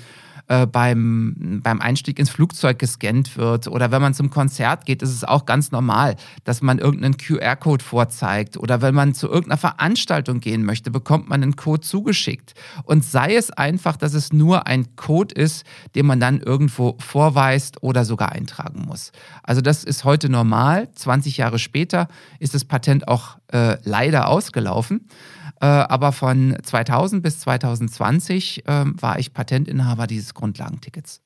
äh, 0.52 0.68
beim, 0.68 1.62
beim 1.64 1.80
Einstieg 1.80 2.20
ins 2.20 2.30
Flugzeug 2.30 2.78
gescannt 2.78 3.38
wird 3.38 3.70
oder 3.70 3.90
wenn 3.92 4.02
man 4.02 4.14
zum 4.14 4.30
Konzert 4.30 4.86
geht, 4.86 5.02
ist 5.02 5.12
es 5.12 5.24
auch 5.24 5.46
ganz 5.46 5.72
normal, 5.72 6.18
dass 6.44 6.62
man 6.62 6.78
irgendeinen 6.78 7.16
QR-Code 7.16 7.82
vorzeigt 7.82 8.58
oder 8.58 8.82
wenn 8.82 8.94
man 8.94 9.14
zu 9.14 9.28
irgendeiner 9.28 9.58
Veranstaltung 9.58 10.42
gehen 10.42 10.66
möchte, 10.66 10.92
bekommt 10.92 11.30
man 11.30 11.42
einen 11.42 11.56
Code 11.56 11.80
zugeschickt. 11.80 12.54
Und 12.84 13.06
sei 13.06 13.36
es 13.36 13.50
einfach, 13.52 13.96
dass 13.96 14.14
es 14.14 14.34
nur 14.34 14.68
ein 14.68 14.98
Code 14.98 15.34
ist, 15.34 15.66
den 15.96 16.06
man 16.06 16.20
dann 16.20 16.42
irgendwo 16.42 16.98
vorweist 17.00 17.82
oder 17.82 18.04
sogar 18.04 18.34
eintragen 18.34 18.84
muss. 18.86 19.14
Also 19.44 19.62
das 19.62 19.86
ist 19.86 20.04
heute 20.04 20.28
normal. 20.28 20.90
20 20.94 21.38
Jahre 21.38 21.60
später 21.60 22.10
ist 22.40 22.54
das 22.54 22.66
Patent 22.66 23.08
auch 23.08 23.38
äh, 23.54 23.78
leider 23.84 24.28
ausgelaufen. 24.28 25.08
Äh, 25.62 25.66
aber 25.66 26.12
von 26.12 26.58
2000 26.62 27.22
bis 27.22 27.40
2020 27.40 28.68
äh, 28.68 28.86
war 28.86 29.20
ich 29.20 29.34
Patentinhaber 29.34 30.08
dieses 30.08 30.34
Grundlagentickets. 30.34 31.22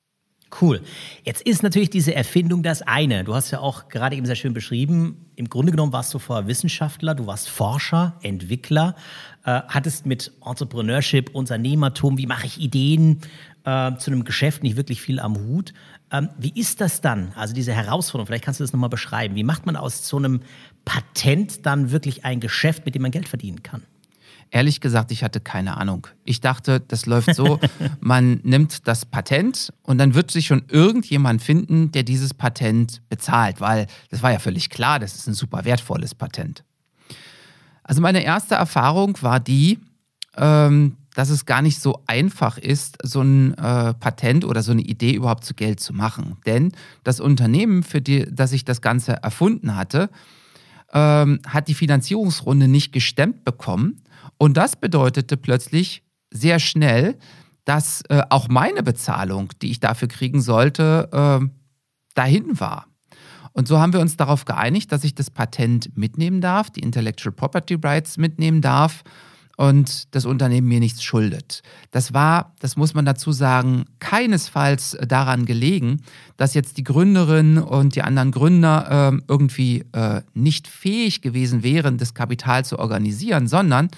Cool. 0.62 0.82
Jetzt 1.24 1.42
ist 1.42 1.64
natürlich 1.64 1.90
diese 1.90 2.14
Erfindung 2.14 2.64
das 2.64 2.82
eine. 2.82 3.24
Du 3.24 3.34
hast 3.34 3.52
ja 3.52 3.60
auch 3.60 3.90
gerade 3.90 4.16
eben 4.16 4.26
sehr 4.26 4.36
schön 4.36 4.54
beschrieben, 4.54 5.26
im 5.36 5.50
Grunde 5.50 5.72
genommen 5.72 5.92
warst 5.92 6.14
du 6.14 6.20
vorher 6.20 6.48
Wissenschaftler, 6.48 7.16
du 7.16 7.28
warst 7.28 7.50
Forscher, 7.50 8.18
Entwickler, 8.22 8.96
äh, 9.44 9.62
hattest 9.68 10.06
mit 10.06 10.32
Entrepreneurship, 10.46 11.34
Unternehmertum, 11.34 12.18
wie 12.18 12.28
mache 12.28 12.46
ich 12.46 12.60
Ideen 12.60 13.22
äh, 13.66 13.96
zu 13.98 14.12
einem 14.12 14.24
Geschäft 14.24 14.64
nicht 14.64 14.78
wirklich 14.78 15.02
viel 15.02 15.20
am 15.20 15.36
Hut. 15.36 15.74
Ähm, 16.12 16.30
wie 16.38 16.58
ist 16.58 16.80
das 16.80 17.02
dann? 17.02 17.34
Also 17.36 17.54
diese 17.54 17.74
Herausforderung, 17.74 18.28
vielleicht 18.28 18.46
kannst 18.46 18.60
du 18.60 18.64
das 18.64 18.72
nochmal 18.72 18.90
beschreiben. 18.90 19.36
Wie 19.36 19.44
macht 19.44 19.66
man 19.66 19.76
aus 19.76 20.08
so 20.08 20.18
einem 20.18 20.42
Patent 20.86 21.66
dann 21.66 21.92
wirklich 21.92 22.24
ein 22.24 22.40
Geschäft, 22.40 22.86
mit 22.86 22.96
dem 22.96 23.02
man 23.02 23.12
Geld 23.12 23.28
verdienen 23.28 23.64
kann? 23.64 23.82
Ehrlich 24.56 24.80
gesagt, 24.80 25.12
ich 25.12 25.22
hatte 25.22 25.42
keine 25.42 25.76
Ahnung. 25.76 26.08
Ich 26.24 26.40
dachte, 26.40 26.80
das 26.80 27.06
läuft 27.06 27.36
so, 27.36 27.60
man 28.00 28.40
nimmt 28.44 28.88
das 28.88 29.06
Patent 29.06 29.74
und 29.82 29.98
dann 29.98 30.16
wird 30.16 30.32
sich 30.32 30.46
schon 30.46 30.64
irgendjemand 30.70 31.44
finden, 31.44 31.92
der 31.92 32.04
dieses 32.04 32.34
Patent 32.34 33.02
bezahlt, 33.10 33.60
weil 33.60 33.88
das 34.12 34.24
war 34.24 34.32
ja 34.32 34.40
völlig 34.40 34.70
klar, 34.70 35.00
das 35.00 35.14
ist 35.16 35.28
ein 35.28 35.34
super 35.34 35.66
wertvolles 35.66 36.16
Patent. 36.16 36.64
Also 37.84 38.00
meine 38.02 38.24
erste 38.24 38.56
Erfahrung 38.56 39.18
war 39.22 39.42
die, 39.42 39.78
ähm, 40.38 40.96
dass 41.16 41.30
es 41.32 41.46
gar 41.46 41.62
nicht 41.62 41.82
so 41.82 42.02
einfach 42.08 42.58
ist, 42.58 42.98
so 43.04 43.20
ein 43.20 43.56
äh, 43.56 43.94
Patent 43.96 44.46
oder 44.46 44.64
so 44.64 44.72
eine 44.72 44.84
Idee 44.84 45.16
überhaupt 45.16 45.44
zu 45.44 45.54
Geld 45.54 45.82
zu 45.82 45.92
machen. 45.92 46.38
Denn 46.46 46.72
das 47.04 47.20
Unternehmen, 47.20 47.84
für 47.84 48.00
die, 48.00 48.26
das 48.32 48.54
ich 48.54 48.64
das 48.64 48.80
Ganze 48.80 49.22
erfunden 49.22 49.76
hatte, 49.76 50.10
ähm, 50.94 51.42
hat 51.46 51.68
die 51.68 51.74
Finanzierungsrunde 51.74 52.70
nicht 52.70 52.94
gestemmt 52.94 53.44
bekommen 53.44 54.02
und 54.38 54.58
das 54.58 54.76
bedeutete 54.76 55.38
plötzlich 55.38 56.04
sehr 56.32 56.60
schnell, 56.60 57.18
dass 57.64 58.04
äh, 58.10 58.22
auch 58.30 58.48
meine 58.48 58.84
Bezahlung, 58.84 59.50
die 59.62 59.72
ich 59.72 59.80
dafür 59.80 60.08
kriegen 60.08 60.42
sollte, 60.42 61.10
äh, 61.12 61.48
dahin 62.14 62.60
war. 62.60 62.88
Und 63.54 63.68
so 63.68 63.80
haben 63.80 63.94
wir 63.94 64.02
uns 64.02 64.18
darauf 64.18 64.46
geeinigt, 64.46 64.92
dass 64.92 65.04
ich 65.04 65.16
das 65.16 65.32
Patent 65.32 65.98
mitnehmen 65.98 66.42
darf, 66.42 66.70
die 66.70 66.82
Intellectual 66.82 67.32
Property 67.34 67.76
Rights 67.82 68.18
mitnehmen 68.18 68.62
darf 68.62 69.04
und 69.58 70.14
das 70.14 70.26
Unternehmen 70.26 70.68
mir 70.68 70.82
nichts 70.82 71.02
schuldet. 71.04 71.62
Das 71.92 72.14
war, 72.14 72.54
das 72.60 72.76
muss 72.76 72.94
man 72.94 73.06
dazu 73.06 73.32
sagen, 73.32 73.86
keinesfalls 74.00 74.98
daran 75.08 75.46
gelegen, 75.46 76.02
dass 76.36 76.54
jetzt 76.54 76.78
die 76.78 76.84
Gründerin 76.84 77.58
und 77.58 77.96
die 77.96 78.02
anderen 78.02 78.32
Gründer 78.32 79.14
äh, 79.14 79.22
irgendwie 79.30 79.86
äh, 79.94 80.22
nicht 80.34 80.68
fähig 80.68 81.22
gewesen 81.22 81.64
wären, 81.64 81.98
das 81.98 82.14
Kapital 82.14 82.66
zu 82.66 82.78
organisieren, 82.78 83.48
sondern 83.48 83.90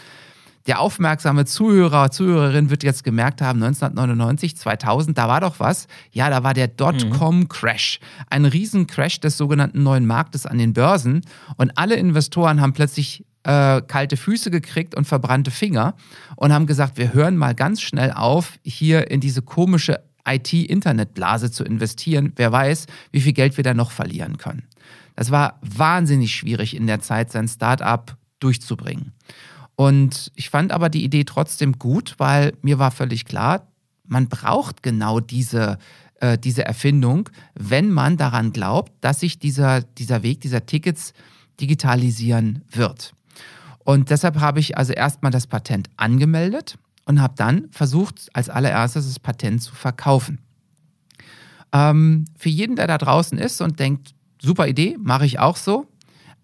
der 0.67 0.81
aufmerksame 0.81 1.45
Zuhörer, 1.45 2.11
Zuhörerin 2.11 2.69
wird 2.69 2.83
jetzt 2.83 3.03
gemerkt 3.03 3.41
haben, 3.41 3.63
1999, 3.63 4.57
2000, 4.57 5.17
da 5.17 5.27
war 5.29 5.39
doch 5.39 5.59
was. 5.59 5.87
Ja, 6.11 6.29
da 6.29 6.43
war 6.43 6.53
der 6.53 6.67
Dotcom-Crash. 6.67 7.99
Ein 8.29 8.45
Riesencrash 8.45 9.21
des 9.21 9.37
sogenannten 9.37 9.81
neuen 9.81 10.05
Marktes 10.05 10.45
an 10.45 10.57
den 10.57 10.73
Börsen. 10.73 11.21
Und 11.55 11.77
alle 11.77 11.95
Investoren 11.95 12.59
haben 12.59 12.73
plötzlich 12.73 13.25
äh, 13.43 13.81
kalte 13.81 14.17
Füße 14.17 14.51
gekriegt 14.51 14.93
und 14.93 15.05
verbrannte 15.05 15.51
Finger 15.51 15.95
und 16.35 16.51
haben 16.51 16.65
gesagt, 16.65 16.97
wir 16.97 17.13
hören 17.13 17.37
mal 17.37 17.55
ganz 17.55 17.81
schnell 17.81 18.11
auf, 18.11 18.59
hier 18.63 19.09
in 19.09 19.21
diese 19.21 19.41
komische 19.41 20.01
IT-Internetblase 20.27 21.49
zu 21.49 21.63
investieren. 21.63 22.33
Wer 22.35 22.51
weiß, 22.51 22.87
wie 23.11 23.21
viel 23.21 23.31
Geld 23.31 23.55
wir 23.55 23.63
da 23.63 23.73
noch 23.73 23.91
verlieren 23.91 24.37
können. 24.37 24.63
Das 25.15 25.31
war 25.31 25.59
wahnsinnig 25.61 26.35
schwierig 26.35 26.75
in 26.75 26.87
der 26.87 26.99
Zeit, 26.99 27.31
sein 27.31 27.47
Startup 27.47 28.17
durchzubringen. 28.39 29.13
Und 29.77 30.31
ich 30.33 30.49
fand 30.49 30.71
aber 30.71 30.89
die 30.89 31.03
Idee 31.03 31.23
trotzdem 31.23 31.73
gut, 31.73 32.15
weil 32.17 32.53
mir 32.63 32.79
war 32.79 32.89
völlig 32.89 33.25
klar, 33.25 33.67
man 34.07 34.27
braucht 34.27 34.81
genau 34.81 35.19
diese, 35.19 35.77
äh, 36.19 36.39
diese 36.39 36.65
Erfindung, 36.65 37.29
wenn 37.53 37.91
man 37.91 38.17
daran 38.17 38.51
glaubt, 38.51 38.91
dass 39.01 39.19
sich 39.19 39.37
dieser, 39.37 39.83
dieser 39.83 40.23
Weg 40.23 40.41
dieser 40.41 40.65
Tickets 40.65 41.13
digitalisieren 41.61 42.63
wird. 42.71 43.13
Und 43.83 44.09
deshalb 44.09 44.39
habe 44.39 44.59
ich 44.59 44.79
also 44.79 44.93
erstmal 44.93 45.31
das 45.31 45.45
Patent 45.45 45.91
angemeldet 45.95 46.79
und 47.05 47.21
habe 47.21 47.35
dann 47.37 47.67
versucht, 47.69 48.29
als 48.33 48.49
allererstes 48.49 49.05
das 49.05 49.19
Patent 49.19 49.61
zu 49.61 49.75
verkaufen. 49.75 50.39
Ähm, 51.71 52.25
für 52.35 52.49
jeden, 52.49 52.77
der 52.77 52.87
da 52.87 52.97
draußen 52.97 53.37
ist 53.37 53.61
und 53.61 53.79
denkt, 53.79 54.15
super 54.41 54.67
Idee, 54.67 54.97
mache 54.99 55.27
ich 55.27 55.37
auch 55.37 55.55
so, 55.55 55.85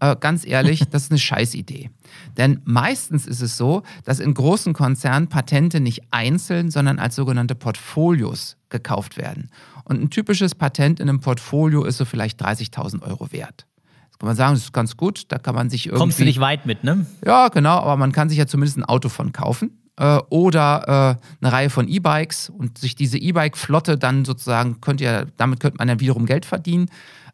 äh, 0.03 0.15
ganz 0.19 0.45
ehrlich, 0.45 0.83
das 0.89 1.03
ist 1.03 1.11
eine 1.11 1.19
Scheißidee. 1.19 1.89
Denn 2.37 2.59
meistens 2.65 3.25
ist 3.25 3.41
es 3.41 3.57
so, 3.57 3.83
dass 4.03 4.19
in 4.19 4.33
großen 4.33 4.73
Konzernen 4.73 5.29
Patente 5.29 5.79
nicht 5.79 6.01
einzeln, 6.11 6.69
sondern 6.71 6.99
als 6.99 7.15
sogenannte 7.15 7.55
Portfolios 7.55 8.57
gekauft 8.69 9.17
werden. 9.17 9.49
Und 9.85 10.01
ein 10.01 10.09
typisches 10.09 10.55
Patent 10.55 10.99
in 10.99 11.07
einem 11.07 11.21
Portfolio 11.21 11.83
ist 11.85 11.97
so 11.97 12.05
vielleicht 12.05 12.43
30.000 12.43 13.01
Euro 13.03 13.31
wert. 13.31 13.65
Das 14.09 14.19
kann 14.19 14.27
man 14.27 14.35
sagen, 14.35 14.53
das 14.53 14.63
ist 14.63 14.73
ganz 14.73 14.97
gut, 14.97 15.25
da 15.29 15.37
kann 15.37 15.55
man 15.55 15.69
sich 15.69 15.87
irgendwie... 15.87 15.99
Kommst 15.99 16.19
du 16.19 16.23
nicht 16.23 16.39
weit 16.39 16.65
mit, 16.65 16.83
ne? 16.83 17.05
Ja, 17.25 17.47
genau, 17.47 17.77
aber 17.77 17.97
man 17.97 18.11
kann 18.11 18.29
sich 18.29 18.37
ja 18.37 18.45
zumindest 18.45 18.77
ein 18.77 18.85
Auto 18.85 19.09
von 19.09 19.31
kaufen 19.31 19.71
äh, 19.97 20.17
oder 20.29 21.19
äh, 21.41 21.45
eine 21.45 21.53
Reihe 21.53 21.69
von 21.69 21.87
E-Bikes 21.87 22.49
und 22.49 22.77
sich 22.77 22.95
diese 22.95 23.17
E-Bike-Flotte 23.17 23.97
dann 23.97 24.25
sozusagen, 24.25 24.81
könnt 24.81 25.01
ihr, 25.01 25.27
damit 25.37 25.59
könnte 25.59 25.77
man 25.77 25.87
dann 25.87 25.99
wiederum 25.99 26.25
Geld 26.25 26.45
verdienen. 26.45 26.89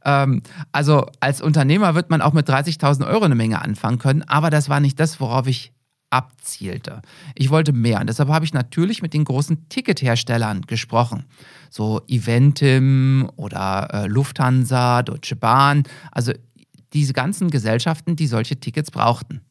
Ähm, 0.06 0.42
also 0.72 1.08
als 1.20 1.42
Unternehmer 1.42 1.96
wird 1.96 2.10
man 2.10 2.22
auch 2.22 2.34
mit 2.34 2.50
30.000 2.50 3.08
Euro 3.08 3.26
eine 3.26 3.36
Menge 3.36 3.62
anfangen 3.62 4.00
können, 4.00 4.24
aber 4.24 4.50
das 4.50 4.70
war 4.70 4.80
nicht 4.80 5.00
das, 5.00 5.20
worauf 5.20 5.48
ich 5.48 5.74
abzielte. 6.10 7.02
Ich 7.36 7.50
wollte 7.50 7.72
mehr 7.72 8.00
und 8.00 8.08
deshalb 8.08 8.30
habe 8.30 8.46
ich 8.46 8.54
natürlich 8.54 9.02
mit 9.02 9.14
den 9.14 9.26
großen 9.26 9.70
Ticketherstellern 9.70 10.62
gesprochen. 10.64 11.26
So 11.70 12.02
Eventim 12.08 13.30
oder 13.36 13.90
äh, 13.94 14.08
Lufthansa, 14.08 15.04
Deutsche 15.04 15.36
Bahn, 15.36 15.84
also 16.12 16.34
diese 16.94 17.14
ganzen 17.14 17.52
Gesellschaften, 17.52 18.16
die 18.16 18.26
solche 18.26 18.60
Tickets 18.60 18.90
brauchten. 18.90 19.42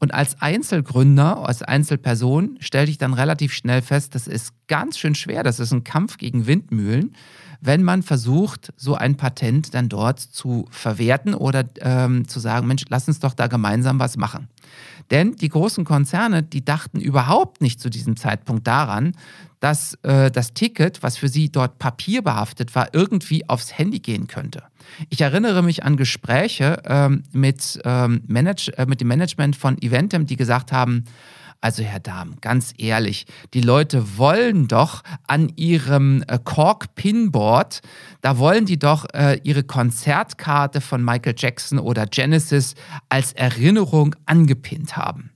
Und 0.00 0.14
als 0.14 0.40
Einzelgründer, 0.40 1.46
als 1.46 1.62
Einzelperson 1.62 2.56
stellte 2.60 2.90
ich 2.90 2.98
dann 2.98 3.14
relativ 3.14 3.52
schnell 3.52 3.82
fest, 3.82 4.14
das 4.14 4.28
ist 4.28 4.52
ganz 4.68 4.96
schön 4.96 5.14
schwer, 5.14 5.42
das 5.42 5.58
ist 5.58 5.72
ein 5.72 5.84
Kampf 5.84 6.18
gegen 6.18 6.46
Windmühlen 6.46 7.14
wenn 7.60 7.82
man 7.82 8.02
versucht, 8.02 8.72
so 8.76 8.94
ein 8.94 9.16
Patent 9.16 9.74
dann 9.74 9.88
dort 9.88 10.20
zu 10.20 10.66
verwerten 10.70 11.34
oder 11.34 11.64
ähm, 11.80 12.28
zu 12.28 12.40
sagen, 12.40 12.66
Mensch, 12.66 12.84
lass 12.88 13.08
uns 13.08 13.18
doch 13.20 13.34
da 13.34 13.46
gemeinsam 13.46 13.98
was 13.98 14.16
machen. 14.16 14.48
Denn 15.10 15.36
die 15.36 15.48
großen 15.48 15.84
Konzerne, 15.84 16.42
die 16.42 16.64
dachten 16.64 17.00
überhaupt 17.00 17.60
nicht 17.60 17.80
zu 17.80 17.88
diesem 17.90 18.16
Zeitpunkt 18.16 18.66
daran, 18.66 19.14
dass 19.60 19.94
äh, 20.02 20.30
das 20.30 20.54
Ticket, 20.54 21.02
was 21.02 21.16
für 21.16 21.28
sie 21.28 21.50
dort 21.50 21.78
papierbehaftet 21.78 22.74
war, 22.74 22.94
irgendwie 22.94 23.48
aufs 23.48 23.76
Handy 23.76 23.98
gehen 23.98 24.28
könnte. 24.28 24.62
Ich 25.08 25.20
erinnere 25.20 25.62
mich 25.62 25.84
an 25.84 25.96
Gespräche 25.96 26.82
ähm, 26.84 27.24
mit, 27.32 27.80
ähm, 27.84 28.22
Manage 28.26 28.76
äh, 28.76 28.86
mit 28.86 29.00
dem 29.00 29.08
Management 29.08 29.56
von 29.56 29.80
Eventim, 29.82 30.26
die 30.26 30.36
gesagt 30.36 30.70
haben, 30.70 31.04
also 31.60 31.82
Herr 31.82 32.00
Dahm, 32.00 32.36
ganz 32.40 32.72
ehrlich, 32.78 33.26
die 33.52 33.60
Leute 33.60 34.16
wollen 34.16 34.68
doch 34.68 35.02
an 35.26 35.52
ihrem 35.56 36.22
äh, 36.28 36.38
Cork 36.42 36.94
Pinboard, 36.94 37.80
da 38.20 38.38
wollen 38.38 38.64
die 38.64 38.78
doch 38.78 39.06
äh, 39.12 39.40
ihre 39.42 39.64
Konzertkarte 39.64 40.80
von 40.80 41.04
Michael 41.04 41.34
Jackson 41.36 41.78
oder 41.78 42.06
Genesis 42.06 42.74
als 43.08 43.32
Erinnerung 43.32 44.14
angepinnt 44.26 44.96
haben 44.96 45.30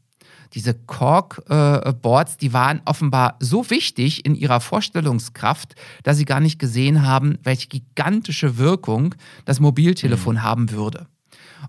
diese 0.55 0.75
Cork-Boards, 0.75 2.35
äh, 2.35 2.39
die 2.39 2.53
waren 2.53 2.83
offenbar 2.85 3.37
so 3.41 3.71
wichtig 3.71 4.25
in 4.27 4.35
ihrer 4.35 4.61
Vorstellungskraft, 4.61 5.75
dass 6.03 6.19
sie 6.19 6.25
gar 6.25 6.41
nicht 6.41 6.59
gesehen 6.59 7.07
haben, 7.07 7.39
welche 7.43 7.69
gigantische 7.69 8.59
Wirkung 8.59 9.15
das 9.45 9.61
Mobiltelefon 9.61 10.37
mhm. 10.37 10.43
haben 10.43 10.71
würde. 10.71 11.07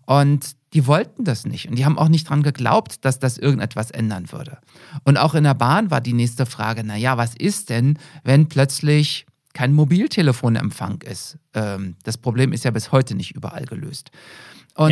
Und 0.06 0.56
die 0.74 0.88
wollten 0.88 1.24
das 1.24 1.46
nicht 1.46 1.70
und 1.70 1.78
die 1.78 1.86
haben 1.86 1.98
auch 1.98 2.10
nicht 2.10 2.30
dran 2.30 2.44
geglaubt, 2.44 3.06
dass 3.06 3.20
das 3.20 3.38
irgendetwas 3.38 3.92
ändern 3.92 4.32
würde. 4.32 4.58
Und 5.04 5.18
auch 5.18 5.36
in 5.36 5.44
der 5.44 5.54
Bahn 5.54 5.92
war 5.92 6.02
die 6.02 6.14
nächste 6.14 6.46
Frage, 6.46 6.84
naja, 6.84 7.18
was 7.18 7.36
ist 7.36 7.70
denn, 7.70 8.00
wenn 8.24 8.48
plötzlich 8.48 9.26
kein 9.54 9.74
Mobiltelefonempfang 9.74 11.02
ist? 11.04 11.38
Ähm, 11.54 11.96
das 12.04 12.18
Problem 12.18 12.54
ist 12.54 12.66
ja 12.66 12.72
bis 12.72 12.92
heute 12.92 13.14
nicht 13.16 13.36
überall 13.36 13.66
gelöst. 13.66 14.10
Und 14.76 14.90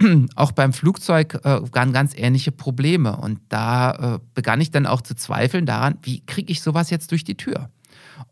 ja. 0.00 0.16
auch 0.36 0.52
beim 0.52 0.72
Flugzeug 0.72 1.40
äh, 1.44 1.60
waren 1.74 1.92
ganz 1.92 2.14
ähnliche 2.16 2.52
Probleme. 2.52 3.16
Und 3.16 3.40
da 3.48 4.14
äh, 4.14 4.18
begann 4.34 4.60
ich 4.60 4.70
dann 4.70 4.86
auch 4.86 5.00
zu 5.00 5.16
zweifeln 5.16 5.66
daran, 5.66 5.98
wie 6.02 6.24
kriege 6.24 6.52
ich 6.52 6.62
sowas 6.62 6.90
jetzt 6.90 7.10
durch 7.10 7.24
die 7.24 7.36
Tür? 7.36 7.70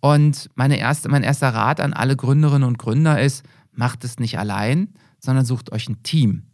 Und 0.00 0.50
meine 0.54 0.78
erste, 0.78 1.08
mein 1.08 1.24
erster 1.24 1.48
Rat 1.48 1.80
an 1.80 1.92
alle 1.92 2.16
Gründerinnen 2.16 2.66
und 2.66 2.78
Gründer 2.78 3.20
ist, 3.20 3.44
macht 3.72 4.04
es 4.04 4.20
nicht 4.20 4.38
allein, 4.38 4.94
sondern 5.18 5.44
sucht 5.44 5.72
euch 5.72 5.88
ein 5.88 6.02
Team. 6.04 6.44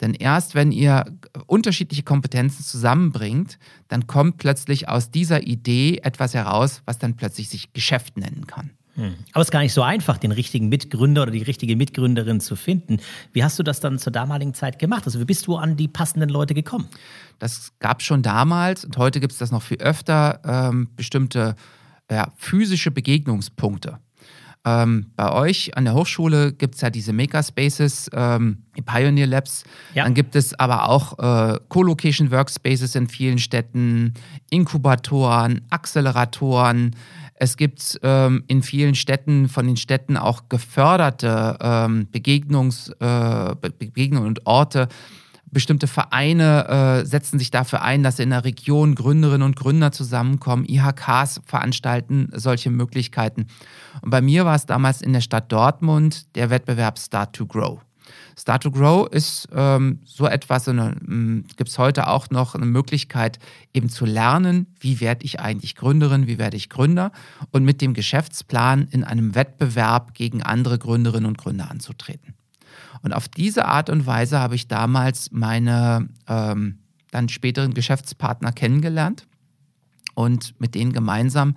Denn 0.00 0.14
erst 0.14 0.54
wenn 0.54 0.72
ihr 0.72 1.04
unterschiedliche 1.46 2.02
Kompetenzen 2.02 2.64
zusammenbringt, 2.64 3.58
dann 3.88 4.06
kommt 4.06 4.38
plötzlich 4.38 4.88
aus 4.88 5.10
dieser 5.10 5.46
Idee 5.46 5.98
etwas 6.02 6.34
heraus, 6.34 6.82
was 6.84 6.98
dann 6.98 7.16
plötzlich 7.16 7.48
sich 7.48 7.72
Geschäft 7.72 8.16
nennen 8.16 8.46
kann. 8.46 8.70
Hm. 8.96 9.14
Aber 9.32 9.42
es 9.42 9.48
ist 9.48 9.52
gar 9.52 9.60
nicht 9.60 9.72
so 9.72 9.82
einfach, 9.82 10.18
den 10.18 10.30
richtigen 10.30 10.68
Mitgründer 10.68 11.22
oder 11.22 11.32
die 11.32 11.42
richtige 11.42 11.74
Mitgründerin 11.76 12.40
zu 12.40 12.54
finden. 12.54 12.98
Wie 13.32 13.42
hast 13.42 13.58
du 13.58 13.62
das 13.62 13.80
dann 13.80 13.98
zur 13.98 14.12
damaligen 14.12 14.54
Zeit 14.54 14.78
gemacht? 14.78 15.04
Also 15.06 15.20
wie 15.20 15.24
bist 15.24 15.46
du 15.46 15.56
an 15.56 15.76
die 15.76 15.88
passenden 15.88 16.28
Leute 16.28 16.54
gekommen? 16.54 16.88
Das 17.38 17.72
gab 17.80 18.00
es 18.00 18.06
schon 18.06 18.22
damals 18.22 18.84
und 18.84 18.96
heute 18.96 19.20
gibt 19.20 19.32
es 19.32 19.38
das 19.38 19.50
noch 19.50 19.62
viel 19.62 19.78
öfter, 19.78 20.40
ähm, 20.44 20.88
bestimmte 20.94 21.56
ja, 22.10 22.32
physische 22.36 22.90
Begegnungspunkte. 22.90 23.98
Ähm, 24.66 25.06
bei 25.16 25.30
euch 25.30 25.76
an 25.76 25.84
der 25.84 25.94
Hochschule 25.94 26.52
gibt 26.52 26.76
es 26.76 26.80
ja 26.80 26.88
diese 26.88 27.12
Makerspaces, 27.12 28.10
ähm, 28.14 28.58
die 28.76 28.82
Pioneer 28.82 29.26
Labs. 29.26 29.64
Ja. 29.94 30.04
Dann 30.04 30.14
gibt 30.14 30.34
es 30.36 30.58
aber 30.58 30.88
auch 30.88 31.18
äh, 31.18 31.58
Co-Location 31.68 32.30
Workspaces 32.30 32.94
in 32.94 33.08
vielen 33.08 33.38
Städten, 33.38 34.14
Inkubatoren, 34.48 35.60
Acceleratoren. 35.68 36.96
Es 37.34 37.56
gibt 37.58 37.98
ähm, 38.02 38.44
in 38.46 38.62
vielen 38.62 38.94
Städten 38.94 39.48
von 39.48 39.66
den 39.66 39.76
Städten 39.76 40.16
auch 40.16 40.48
geförderte 40.48 41.58
ähm, 41.60 42.08
Begegnungs, 42.10 42.88
äh, 43.00 43.54
Begegnungen 43.60 44.28
und 44.28 44.46
Orte, 44.46 44.88
bestimmte 45.54 45.86
Vereine 45.86 47.02
äh, 47.02 47.06
setzen 47.06 47.38
sich 47.38 47.50
dafür 47.50 47.80
ein, 47.80 48.02
dass 48.02 48.18
in 48.18 48.30
der 48.30 48.44
Region 48.44 48.94
Gründerinnen 48.94 49.42
und 49.42 49.56
Gründer 49.56 49.92
zusammenkommen. 49.92 50.66
IHKs 50.68 51.40
veranstalten 51.46 52.28
solche 52.34 52.70
Möglichkeiten. 52.70 53.46
Und 54.02 54.10
bei 54.10 54.20
mir 54.20 54.44
war 54.44 54.56
es 54.56 54.66
damals 54.66 55.00
in 55.00 55.14
der 55.14 55.22
Stadt 55.22 55.50
Dortmund 55.50 56.34
der 56.34 56.50
Wettbewerb 56.50 56.98
Start 56.98 57.34
to 57.34 57.46
Grow. 57.46 57.80
Start 58.38 58.64
to 58.64 58.70
Grow 58.70 59.08
ist 59.10 59.48
ähm, 59.54 60.00
so 60.04 60.26
etwas, 60.26 60.66
hm, 60.66 61.44
gibt 61.56 61.70
es 61.70 61.78
heute 61.78 62.08
auch 62.08 62.30
noch 62.30 62.54
eine 62.54 62.66
Möglichkeit, 62.66 63.38
eben 63.72 63.88
zu 63.88 64.04
lernen, 64.04 64.66
wie 64.80 65.00
werde 65.00 65.24
ich 65.24 65.40
eigentlich 65.40 65.76
Gründerin, 65.76 66.26
wie 66.26 66.38
werde 66.38 66.56
ich 66.56 66.68
Gründer 66.68 67.12
und 67.52 67.64
mit 67.64 67.80
dem 67.80 67.94
Geschäftsplan 67.94 68.88
in 68.90 69.04
einem 69.04 69.34
Wettbewerb 69.34 70.14
gegen 70.14 70.42
andere 70.42 70.78
Gründerinnen 70.78 71.26
und 71.26 71.38
Gründer 71.38 71.70
anzutreten. 71.70 72.34
Und 73.04 73.12
auf 73.12 73.28
diese 73.28 73.66
Art 73.66 73.90
und 73.90 74.06
Weise 74.06 74.40
habe 74.40 74.54
ich 74.54 74.66
damals 74.66 75.30
meine 75.30 76.08
ähm, 76.26 76.78
dann 77.10 77.28
späteren 77.28 77.74
Geschäftspartner 77.74 78.50
kennengelernt 78.50 79.26
und 80.14 80.58
mit 80.58 80.74
denen 80.74 80.94
gemeinsam 80.94 81.54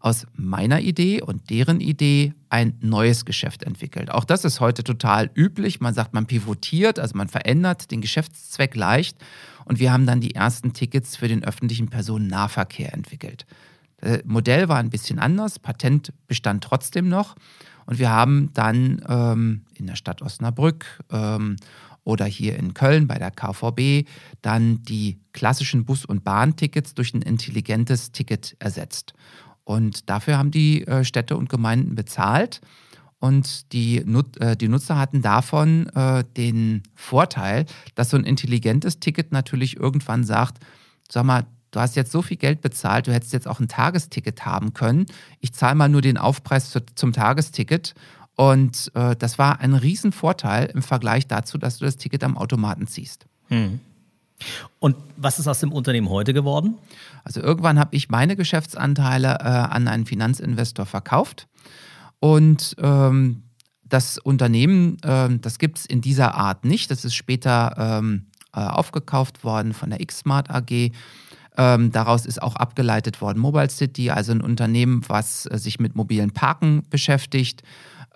aus 0.00 0.26
meiner 0.34 0.80
Idee 0.80 1.20
und 1.20 1.50
deren 1.50 1.80
Idee 1.80 2.32
ein 2.48 2.78
neues 2.80 3.26
Geschäft 3.26 3.62
entwickelt. 3.64 4.10
Auch 4.10 4.24
das 4.24 4.44
ist 4.46 4.60
heute 4.60 4.84
total 4.84 5.30
üblich. 5.34 5.80
Man 5.80 5.92
sagt, 5.92 6.14
man 6.14 6.26
pivotiert, 6.26 6.98
also 6.98 7.14
man 7.16 7.28
verändert 7.28 7.90
den 7.90 8.00
Geschäftszweck 8.00 8.74
leicht. 8.74 9.18
Und 9.66 9.80
wir 9.80 9.92
haben 9.92 10.06
dann 10.06 10.20
die 10.20 10.34
ersten 10.34 10.72
Tickets 10.72 11.16
für 11.16 11.28
den 11.28 11.44
öffentlichen 11.44 11.88
Personennahverkehr 11.88 12.94
entwickelt. 12.94 13.44
Das 14.00 14.20
Modell 14.24 14.68
war 14.68 14.78
ein 14.78 14.90
bisschen 14.90 15.18
anders, 15.18 15.58
Patent 15.58 16.12
bestand 16.26 16.64
trotzdem 16.64 17.08
noch. 17.08 17.34
Und 17.84 17.98
wir 17.98 18.10
haben 18.10 18.50
dann 18.54 19.02
ähm, 19.08 19.65
in 19.78 19.86
der 19.86 19.96
Stadt 19.96 20.22
Osnabrück 20.22 20.86
ähm, 21.10 21.56
oder 22.04 22.24
hier 22.24 22.56
in 22.56 22.74
Köln 22.74 23.06
bei 23.06 23.18
der 23.18 23.30
KVB 23.30 24.08
dann 24.42 24.82
die 24.82 25.18
klassischen 25.32 25.84
Bus- 25.84 26.04
und 26.04 26.24
Bahntickets 26.24 26.94
durch 26.94 27.14
ein 27.14 27.22
intelligentes 27.22 28.12
Ticket 28.12 28.56
ersetzt. 28.58 29.14
Und 29.64 30.08
dafür 30.08 30.38
haben 30.38 30.52
die 30.52 30.86
äh, 30.86 31.04
Städte 31.04 31.36
und 31.36 31.48
Gemeinden 31.48 31.96
bezahlt. 31.96 32.60
Und 33.18 33.72
die, 33.72 34.02
Nut 34.04 34.36
äh, 34.40 34.56
die 34.56 34.68
Nutzer 34.68 34.98
hatten 34.98 35.22
davon 35.22 35.88
äh, 35.94 36.22
den 36.36 36.82
Vorteil, 36.94 37.66
dass 37.94 38.10
so 38.10 38.16
ein 38.16 38.24
intelligentes 38.24 39.00
Ticket 39.00 39.32
natürlich 39.32 39.76
irgendwann 39.76 40.22
sagt, 40.22 40.58
sag 41.10 41.24
mal, 41.24 41.46
du 41.70 41.80
hast 41.80 41.96
jetzt 41.96 42.12
so 42.12 42.22
viel 42.22 42.36
Geld 42.36 42.60
bezahlt, 42.60 43.06
du 43.06 43.12
hättest 43.12 43.32
jetzt 43.32 43.48
auch 43.48 43.58
ein 43.58 43.68
Tagesticket 43.68 44.46
haben 44.46 44.74
können. 44.74 45.06
Ich 45.40 45.52
zahle 45.52 45.74
mal 45.74 45.88
nur 45.88 46.02
den 46.02 46.18
Aufpreis 46.18 46.70
zu, 46.70 46.84
zum 46.94 47.12
Tagesticket. 47.12 47.94
Und 48.36 48.92
äh, 48.94 49.16
das 49.16 49.38
war 49.38 49.60
ein 49.60 49.74
Riesenvorteil 49.74 50.66
im 50.66 50.82
Vergleich 50.82 51.26
dazu, 51.26 51.58
dass 51.58 51.78
du 51.78 51.84
das 51.84 51.96
Ticket 51.96 52.22
am 52.22 52.36
Automaten 52.36 52.86
ziehst. 52.86 53.26
Hm. 53.48 53.80
Und 54.78 54.96
was 55.16 55.38
ist 55.38 55.48
aus 55.48 55.60
dem 55.60 55.72
Unternehmen 55.72 56.10
heute 56.10 56.34
geworden? 56.34 56.76
Also 57.24 57.40
irgendwann 57.40 57.78
habe 57.78 57.96
ich 57.96 58.10
meine 58.10 58.36
Geschäftsanteile 58.36 59.38
äh, 59.40 59.44
an 59.44 59.88
einen 59.88 60.04
Finanzinvestor 60.04 60.84
verkauft. 60.84 61.48
Und 62.20 62.76
ähm, 62.78 63.42
das 63.84 64.18
Unternehmen, 64.18 64.98
äh, 65.02 65.38
das 65.38 65.58
gibt 65.58 65.78
es 65.78 65.86
in 65.86 66.02
dieser 66.02 66.34
Art 66.34 66.66
nicht. 66.66 66.90
Das 66.90 67.04
ist 67.04 67.14
später 67.14 67.74
ähm, 67.78 68.26
äh, 68.54 68.60
aufgekauft 68.60 69.44
worden 69.44 69.72
von 69.72 69.90
der 69.90 70.04
Xmart 70.04 70.50
AG. 70.50 70.90
Ähm, 71.58 71.90
daraus 71.90 72.26
ist 72.26 72.42
auch 72.42 72.56
abgeleitet 72.56 73.22
worden 73.22 73.38
Mobile 73.38 73.70
City, 73.70 74.10
also 74.10 74.32
ein 74.32 74.42
Unternehmen, 74.42 75.02
was 75.08 75.46
äh, 75.46 75.56
sich 75.56 75.80
mit 75.80 75.96
mobilen 75.96 76.32
Parken 76.32 76.82
beschäftigt. 76.90 77.62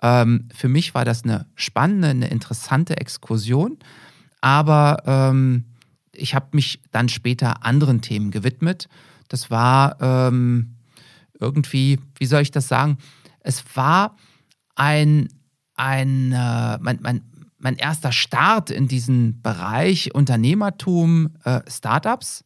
Ähm, 0.01 0.49
für 0.53 0.67
mich 0.67 0.93
war 0.93 1.05
das 1.05 1.23
eine 1.23 1.45
spannende, 1.55 2.09
eine 2.09 2.27
interessante 2.29 2.97
Exkursion, 2.97 3.77
aber 4.41 5.03
ähm, 5.05 5.65
ich 6.13 6.35
habe 6.35 6.47
mich 6.53 6.81
dann 6.91 7.09
später 7.09 7.63
anderen 7.65 8.01
Themen 8.01 8.31
gewidmet. 8.31 8.89
Das 9.27 9.49
war 9.49 10.01
ähm, 10.01 10.75
irgendwie, 11.39 11.99
wie 12.17 12.25
soll 12.25 12.41
ich 12.41 12.51
das 12.51 12.67
sagen? 12.67 12.97
Es 13.39 13.63
war 13.75 14.15
ein, 14.75 15.29
ein 15.75 16.31
äh, 16.31 16.77
mein, 16.79 16.99
mein, 17.01 17.21
mein 17.57 17.75
erster 17.75 18.11
Start 18.11 18.71
in 18.71 18.87
diesen 18.87 19.41
Bereich 19.41 20.13
Unternehmertum, 20.13 21.29
äh, 21.43 21.61
Startups. 21.67 22.43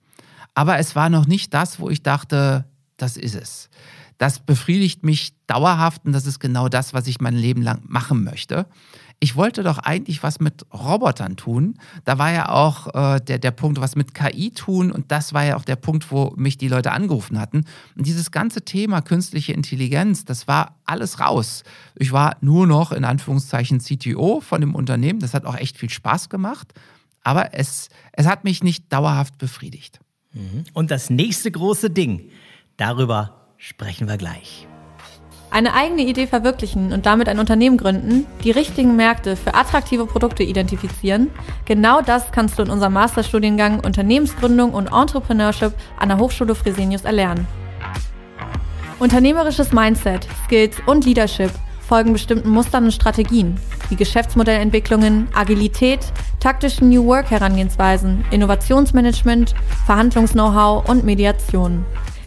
Aber 0.54 0.78
es 0.78 0.96
war 0.96 1.10
noch 1.10 1.28
nicht 1.28 1.54
das, 1.54 1.80
wo 1.80 1.90
ich 1.90 2.04
dachte, 2.04 2.66
das 2.98 3.18
ist 3.18 3.36
es. 3.36 3.70
Das 4.18 4.40
befriedigt 4.40 5.04
mich 5.04 5.34
dauerhaft 5.48 6.06
und 6.06 6.14
das 6.14 6.26
ist 6.26 6.40
genau 6.40 6.70
das, 6.70 6.94
was 6.94 7.08
ich 7.08 7.20
mein 7.20 7.36
Leben 7.36 7.62
lang 7.62 7.82
machen 7.86 8.24
möchte. 8.24 8.66
Ich 9.20 9.36
wollte 9.36 9.64
doch 9.64 9.78
eigentlich 9.80 10.24
was 10.24 10.40
mit 10.40 10.66
Robotern 10.74 11.38
tun. 11.38 11.76
Da 12.04 12.18
war 12.18 12.32
ja 12.34 12.50
auch 12.50 12.94
äh, 12.94 13.20
der, 13.22 13.40
der 13.40 13.52
Punkt, 13.52 13.80
was 13.80 13.96
mit 13.96 14.14
KI 14.14 14.52
tun. 14.52 14.92
Und 14.92 15.12
das 15.12 15.34
war 15.34 15.46
ja 15.46 15.56
auch 15.56 15.64
der 15.64 15.78
Punkt, 15.78 16.12
wo 16.12 16.34
mich 16.36 16.58
die 16.58 16.68
Leute 16.68 16.92
angerufen 16.92 17.40
hatten. 17.40 17.64
Und 17.98 18.06
dieses 18.06 18.32
ganze 18.32 18.64
Thema 18.64 19.02
künstliche 19.02 19.54
Intelligenz, 19.54 20.26
das 20.26 20.48
war 20.48 20.80
alles 20.84 21.20
raus. 21.22 21.64
Ich 21.96 22.12
war 22.12 22.36
nur 22.42 22.68
noch 22.68 22.92
in 22.92 23.06
Anführungszeichen 23.06 23.80
CTO 23.80 24.42
von 24.42 24.60
dem 24.60 24.76
Unternehmen. 24.76 25.20
Das 25.20 25.34
hat 25.34 25.46
auch 25.46 25.56
echt 25.56 25.78
viel 25.78 25.90
Spaß 25.90 26.28
gemacht. 26.30 26.74
Aber 27.24 27.54
es, 27.54 27.88
es 28.12 28.28
hat 28.28 28.44
mich 28.44 28.64
nicht 28.64 28.92
dauerhaft 28.92 29.38
befriedigt. 29.38 30.00
Mhm. 30.34 30.66
Und 30.74 30.92
das 30.92 31.10
nächste 31.10 31.50
große 31.52 31.90
Ding, 31.90 32.30
darüber 32.76 33.45
sprechen 33.66 34.08
wir 34.08 34.18
gleich. 34.18 34.68
Eine 35.50 35.74
eigene 35.74 36.04
Idee 36.04 36.28
verwirklichen 36.28 36.94
und 36.94 37.08
damit 37.08 37.28
ein 37.28 37.40
Unternehmen 37.40 37.78
gründen, 37.78 38.28
die 38.44 38.52
richtigen 38.52 38.96
Märkte 38.96 39.36
für 39.36 39.56
attraktive 39.56 40.06
Produkte 40.06 40.44
identifizieren, 40.44 41.32
genau 41.66 42.02
das 42.02 42.32
kannst 42.32 42.60
du 42.60 42.64
in 42.64 42.70
unserem 42.70 42.94
Masterstudiengang 42.94 43.80
Unternehmensgründung 43.84 44.74
und 44.74 44.92
Entrepreneurship 44.94 45.74
an 45.98 46.10
der 46.10 46.20
Hochschule 46.20 46.54
Fresenius 46.54 47.06
erlernen. 47.06 47.48
Unternehmerisches 49.00 49.72
Mindset, 49.72 50.28
Skills 50.46 50.78
und 50.86 51.06
Leadership 51.06 51.52
folgen 51.88 52.14
bestimmten 52.14 52.50
Mustern 52.50 52.86
und 52.86 52.92
Strategien, 52.92 53.60
wie 53.90 53.96
Geschäftsmodellentwicklungen, 53.96 55.28
Agilität, 55.34 56.02
taktischen 56.40 56.90
New 56.90 57.06
Work 57.06 57.32
Herangehensweisen, 57.32 58.26
Innovationsmanagement, 58.30 59.56
Verhandlungs-Know-how 59.88 60.88
und 60.88 61.04
Mediation. 61.04 61.84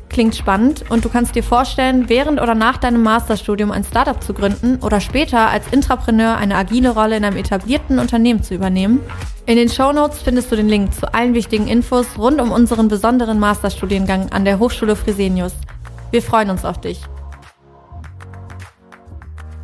Klingt 0.09 0.35
spannend 0.35 0.85
und 0.91 1.05
du 1.05 1.11
kannst 1.11 1.35
dir 1.35 1.43
vorstellen, 1.43 2.09
während 2.09 2.41
oder 2.41 2.55
nach 2.55 2.79
deinem 2.79 3.03
Masterstudium 3.03 3.71
ein 3.71 3.85
Startup 3.85 4.23
zu 4.23 4.33
gründen 4.33 4.79
oder 4.83 5.01
später 5.01 5.51
als 5.51 5.69
Intrapreneur 5.71 6.37
eine 6.37 6.57
agile 6.57 6.91
Rolle 6.91 7.17
in 7.17 7.25
einem 7.25 7.37
etablierten 7.37 7.99
Unternehmen 7.99 8.43
zu 8.43 8.55
übernehmen? 8.55 9.01
In 9.47 9.57
den 9.57 9.69
Show 9.69 9.93
Notes 9.93 10.21
findest 10.21 10.51
du 10.51 10.57
den 10.57 10.69
Link 10.69 10.95
zu 10.95 11.13
allen 11.13 11.35
wichtigen 11.35 11.69
Infos 11.69 12.07
rund 12.19 12.41
um 12.41 12.51
unseren 12.51 12.89
besonderen 12.89 13.39
Masterstudiengang 13.39 14.31
an 14.31 14.45
der 14.45 14.59
Hochschule 14.59 14.97
Fresenius. 14.97 15.53
Wir 16.11 16.23
freuen 16.23 16.51
uns 16.51 16.65
auf 16.65 16.81
dich. 16.81 17.01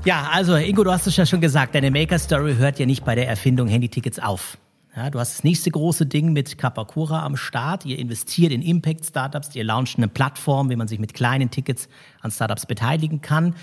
Ja, 0.04 0.28
also 0.30 0.56
Ingo, 0.56 0.84
du 0.84 0.92
hast 0.92 1.06
es 1.06 1.16
ja 1.16 1.24
schon 1.24 1.40
gesagt, 1.40 1.74
deine 1.74 1.90
Maker 1.90 2.18
Story 2.18 2.56
hört 2.56 2.78
ja 2.78 2.84
nicht 2.84 3.06
bei 3.06 3.14
der 3.14 3.26
Erfindung 3.26 3.68
Handytickets 3.68 4.18
auf. 4.18 4.58
Ja, 4.96 5.10
du 5.10 5.18
hast 5.18 5.38
das 5.38 5.44
nächste 5.44 5.72
große 5.72 6.06
Ding 6.06 6.32
mit 6.32 6.56
Kapakura 6.56 7.24
am 7.24 7.36
Start. 7.36 7.84
Ihr 7.84 7.98
investiert 7.98 8.52
in 8.52 8.62
Impact-Startups, 8.62 9.56
ihr 9.56 9.64
launcht 9.64 9.96
eine 9.96 10.06
Plattform, 10.06 10.70
wie 10.70 10.76
man 10.76 10.86
sich 10.86 11.00
mit 11.00 11.14
kleinen 11.14 11.50
Tickets 11.50 11.88
an 12.20 12.30
Startups 12.30 12.66
beteiligen 12.66 13.20
kann. 13.20 13.56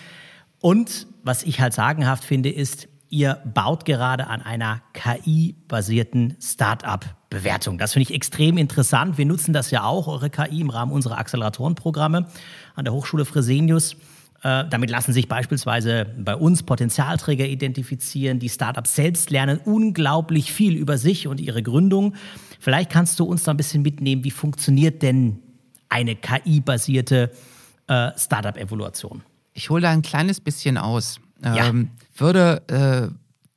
Und 0.59 1.07
was 1.23 1.43
ich 1.43 1.61
halt 1.61 1.73
sagenhaft 1.73 2.25
finde, 2.25 2.49
ist, 2.49 2.89
ihr 3.07 3.35
baut 3.45 3.85
gerade 3.85 4.27
an 4.27 4.41
einer 4.41 4.81
KI-basierten 4.91 6.35
Startup-Bewertung. 6.41 7.77
Das 7.77 7.93
finde 7.93 8.09
ich 8.09 8.13
extrem 8.13 8.57
interessant. 8.57 9.17
Wir 9.17 9.25
nutzen 9.25 9.53
das 9.53 9.71
ja 9.71 9.85
auch, 9.85 10.07
eure 10.07 10.29
KI, 10.29 10.59
im 10.59 10.69
Rahmen 10.69 10.91
unserer 10.91 11.17
Acceleratorenprogramme 11.17 12.27
an 12.75 12.83
der 12.83 12.93
Hochschule 12.93 13.23
Fresenius. 13.23 13.95
Äh, 14.43 14.65
damit 14.69 14.89
lassen 14.89 15.13
sich 15.13 15.27
beispielsweise 15.27 16.07
bei 16.17 16.35
uns 16.35 16.63
Potenzialträger 16.63 17.45
identifizieren. 17.45 18.39
Die 18.39 18.49
Startups 18.49 18.95
selbst 18.95 19.29
lernen 19.29 19.59
unglaublich 19.63 20.51
viel 20.51 20.75
über 20.75 20.97
sich 20.97 21.27
und 21.27 21.39
ihre 21.39 21.61
Gründung. 21.61 22.15
Vielleicht 22.59 22.91
kannst 22.91 23.19
du 23.19 23.25
uns 23.25 23.43
da 23.43 23.51
ein 23.51 23.57
bisschen 23.57 23.83
mitnehmen, 23.83 24.23
wie 24.23 24.31
funktioniert 24.31 25.03
denn 25.03 25.39
eine 25.89 26.15
KI-basierte 26.15 27.31
äh, 27.87 28.11
Startup-Evaluation? 28.17 29.21
Ich 29.53 29.69
hole 29.69 29.81
da 29.81 29.91
ein 29.91 30.01
kleines 30.01 30.39
bisschen 30.39 30.77
aus. 30.77 31.19
Ja. 31.43 31.67
Ähm, 31.67 31.89
würde 32.15 32.61
äh, 32.67 33.15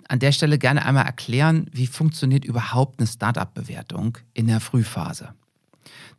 an 0.09 0.18
der 0.18 0.33
Stelle 0.33 0.59
gerne 0.59 0.85
einmal 0.85 1.07
erklären, 1.07 1.66
wie 1.73 1.87
funktioniert 1.87 2.44
überhaupt 2.44 3.01
eine 3.01 3.07
Startup-Bewertung 3.07 4.18
in 4.35 4.49
der 4.49 4.61
Frühphase. 4.61 5.35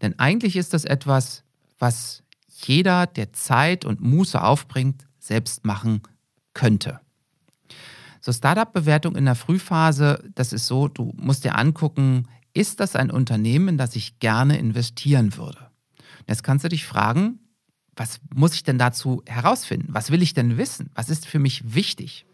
Denn 0.01 0.17
eigentlich 0.19 0.55
ist 0.55 0.73
das 0.73 0.85
etwas, 0.85 1.43
was 1.77 2.23
jeder, 2.63 3.07
der 3.07 3.33
Zeit 3.33 3.85
und 3.85 4.01
Muße 4.01 4.41
aufbringt, 4.41 5.05
selbst 5.19 5.65
machen 5.65 6.01
könnte. 6.53 6.99
So 8.21 8.31
Startup-Bewertung 8.31 9.15
in 9.15 9.25
der 9.25 9.35
Frühphase, 9.35 10.23
das 10.33 10.53
ist 10.53 10.65
so, 10.65 10.87
du 10.87 11.13
musst 11.15 11.43
dir 11.43 11.57
angucken, 11.57 12.27
ist 12.53 12.79
das 12.79 12.95
ein 12.95 13.11
Unternehmen, 13.11 13.67
in 13.69 13.77
das 13.77 13.95
ich 13.95 14.19
gerne 14.19 14.57
investieren 14.57 15.35
würde? 15.37 15.69
Jetzt 16.27 16.43
kannst 16.43 16.65
du 16.65 16.69
dich 16.69 16.85
fragen, 16.85 17.39
was 17.95 18.19
muss 18.33 18.55
ich 18.55 18.63
denn 18.63 18.77
dazu 18.77 19.21
herausfinden? 19.25 19.87
Was 19.89 20.11
will 20.11 20.21
ich 20.21 20.33
denn 20.33 20.57
wissen? 20.57 20.89
Was 20.95 21.09
ist 21.09 21.27
für 21.27 21.39
mich 21.39 21.75
wichtig? 21.75 22.25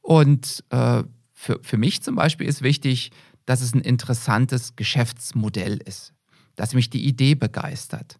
Und 0.00 0.64
äh, 0.70 1.04
für, 1.34 1.60
für 1.62 1.76
mich 1.76 2.02
zum 2.02 2.16
Beispiel 2.16 2.48
ist 2.48 2.62
wichtig, 2.62 3.10
dass 3.46 3.60
es 3.60 3.74
ein 3.74 3.80
interessantes 3.80 4.76
Geschäftsmodell 4.76 5.76
ist, 5.78 6.14
dass 6.56 6.74
mich 6.74 6.90
die 6.90 7.06
Idee 7.06 7.34
begeistert, 7.34 8.18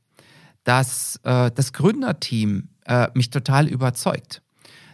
dass 0.69 1.19
äh, 1.23 1.51
das 1.51 1.73
Gründerteam 1.73 2.69
äh, 2.85 3.09
mich 3.15 3.31
total 3.31 3.69
überzeugt. 3.69 4.43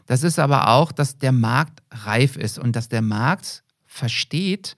Das 0.06 0.22
ist 0.22 0.38
aber 0.38 0.68
auch, 0.68 0.92
dass 0.92 1.18
der 1.18 1.32
Markt 1.32 1.82
reif 1.90 2.36
ist 2.36 2.60
und 2.60 2.76
dass 2.76 2.88
der 2.88 3.02
Markt 3.02 3.64
versteht, 3.84 4.76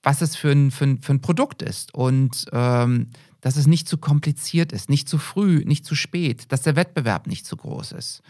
was 0.00 0.20
es 0.22 0.36
für 0.36 0.52
ein, 0.52 0.70
für 0.70 0.84
ein, 0.84 1.02
für 1.02 1.14
ein 1.14 1.20
Produkt 1.20 1.60
ist 1.60 1.92
und 1.92 2.46
ähm, 2.52 3.10
dass 3.40 3.56
es 3.56 3.66
nicht 3.66 3.88
zu 3.88 3.98
kompliziert 3.98 4.70
ist, 4.70 4.88
nicht 4.88 5.08
zu 5.08 5.18
früh, 5.18 5.64
nicht 5.64 5.84
zu 5.84 5.96
spät, 5.96 6.52
dass 6.52 6.62
der 6.62 6.76
Wettbewerb 6.76 7.26
nicht 7.26 7.44
zu 7.44 7.56
groß 7.56 7.90
ist. 7.90 8.22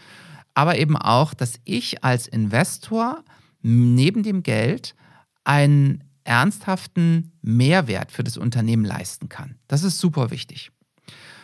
Aber 0.55 0.79
eben 0.79 0.97
auch, 0.97 1.35
dass 1.35 1.59
ich 1.63 2.03
als 2.03 2.27
Investor 2.27 3.23
neben 3.61 4.23
dem 4.23 4.41
Geld 4.41 4.95
einen 5.43 6.03
ernsthaften 6.23 7.33
Mehrwert 7.43 8.11
für 8.11 8.23
das 8.23 8.37
Unternehmen 8.37 8.83
leisten 8.83 9.29
kann. 9.29 9.59
Das 9.67 9.83
ist 9.83 9.99
super 9.99 10.31
wichtig. 10.31 10.71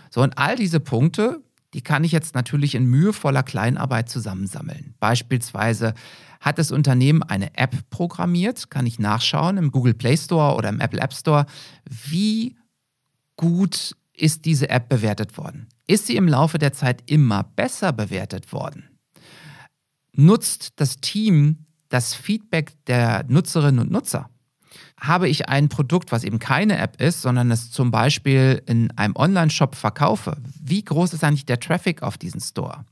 So, 0.09 0.21
und 0.21 0.37
all 0.37 0.55
diese 0.55 0.79
Punkte, 0.79 1.41
die 1.73 1.81
kann 1.81 2.03
ich 2.03 2.11
jetzt 2.11 2.35
natürlich 2.35 2.75
in 2.75 2.85
mühevoller 2.85 3.43
Kleinarbeit 3.43 4.09
zusammensammeln. 4.09 4.95
Beispielsweise 4.99 5.93
hat 6.39 6.57
das 6.57 6.71
Unternehmen 6.71 7.21
eine 7.21 7.55
App 7.57 7.89
programmiert, 7.89 8.69
kann 8.69 8.85
ich 8.85 8.97
nachschauen 8.97 9.57
im 9.57 9.71
Google 9.71 9.93
Play 9.93 10.17
Store 10.17 10.55
oder 10.55 10.69
im 10.69 10.79
Apple 10.79 10.99
App 10.99 11.13
Store, 11.13 11.45
wie 11.85 12.55
gut 13.35 13.95
ist 14.13 14.45
diese 14.45 14.69
App 14.69 14.89
bewertet 14.89 15.37
worden? 15.37 15.67
Ist 15.87 16.07
sie 16.07 16.15
im 16.15 16.27
Laufe 16.27 16.57
der 16.57 16.73
Zeit 16.73 17.03
immer 17.09 17.43
besser 17.43 17.93
bewertet 17.93 18.51
worden? 18.51 18.89
Nutzt 20.13 20.73
das 20.77 20.97
Team 20.97 21.65
das 21.89 22.13
Feedback 22.13 22.73
der 22.85 23.25
Nutzerinnen 23.27 23.79
und 23.79 23.91
Nutzer? 23.91 24.29
Habe 24.99 25.29
ich 25.29 25.47
ein 25.47 25.69
Produkt, 25.69 26.11
was 26.11 26.23
eben 26.23 26.39
keine 26.39 26.77
App 26.77 27.01
ist, 27.01 27.21
sondern 27.21 27.51
es 27.51 27.71
zum 27.71 27.91
Beispiel 27.91 28.61
in 28.65 28.91
einem 28.97 29.15
Online-Shop 29.15 29.75
verkaufe, 29.75 30.37
wie 30.61 30.83
groß 30.83 31.13
ist 31.13 31.23
eigentlich 31.23 31.45
der 31.45 31.59
Traffic 31.59 32.03
auf 32.03 32.17
diesen 32.17 32.41
Store? 32.41 32.85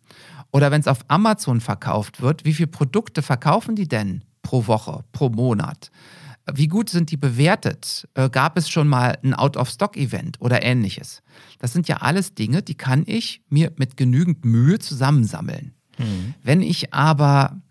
Oder 0.51 0.71
wenn 0.71 0.81
es 0.81 0.87
auf 0.87 0.99
Amazon 1.09 1.59
verkauft 1.59 2.21
wird, 2.21 2.45
wie 2.45 2.53
viele 2.53 2.67
Produkte 2.67 3.21
verkaufen 3.21 3.75
die 3.75 3.87
denn 3.87 4.23
pro 4.41 4.67
Woche, 4.67 5.03
pro 5.11 5.29
Monat? 5.29 5.91
Wie 6.53 6.69
gut 6.69 6.89
sind 6.89 7.11
die 7.11 7.17
bewertet? 7.17 8.07
Äh, 8.13 8.29
gab 8.29 8.57
es 8.57 8.69
schon 8.69 8.87
mal 8.87 9.17
ein 9.21 9.33
Out-of-Stock-Event 9.33 10.39
oder 10.39 10.63
ähnliches? 10.63 11.21
Das 11.59 11.73
sind 11.73 11.89
ja 11.89 11.97
alles 11.97 12.35
Dinge, 12.35 12.61
die 12.61 12.75
kann 12.75 13.03
ich 13.05 13.41
mir 13.49 13.73
mit 13.75 13.97
genügend 13.97 14.45
Mühe 14.45 14.79
zusammensammeln. 14.79 15.73
Mhm. 15.97 16.35
Wenn 16.43 16.61
ich 16.61 16.93
aber 16.93 17.61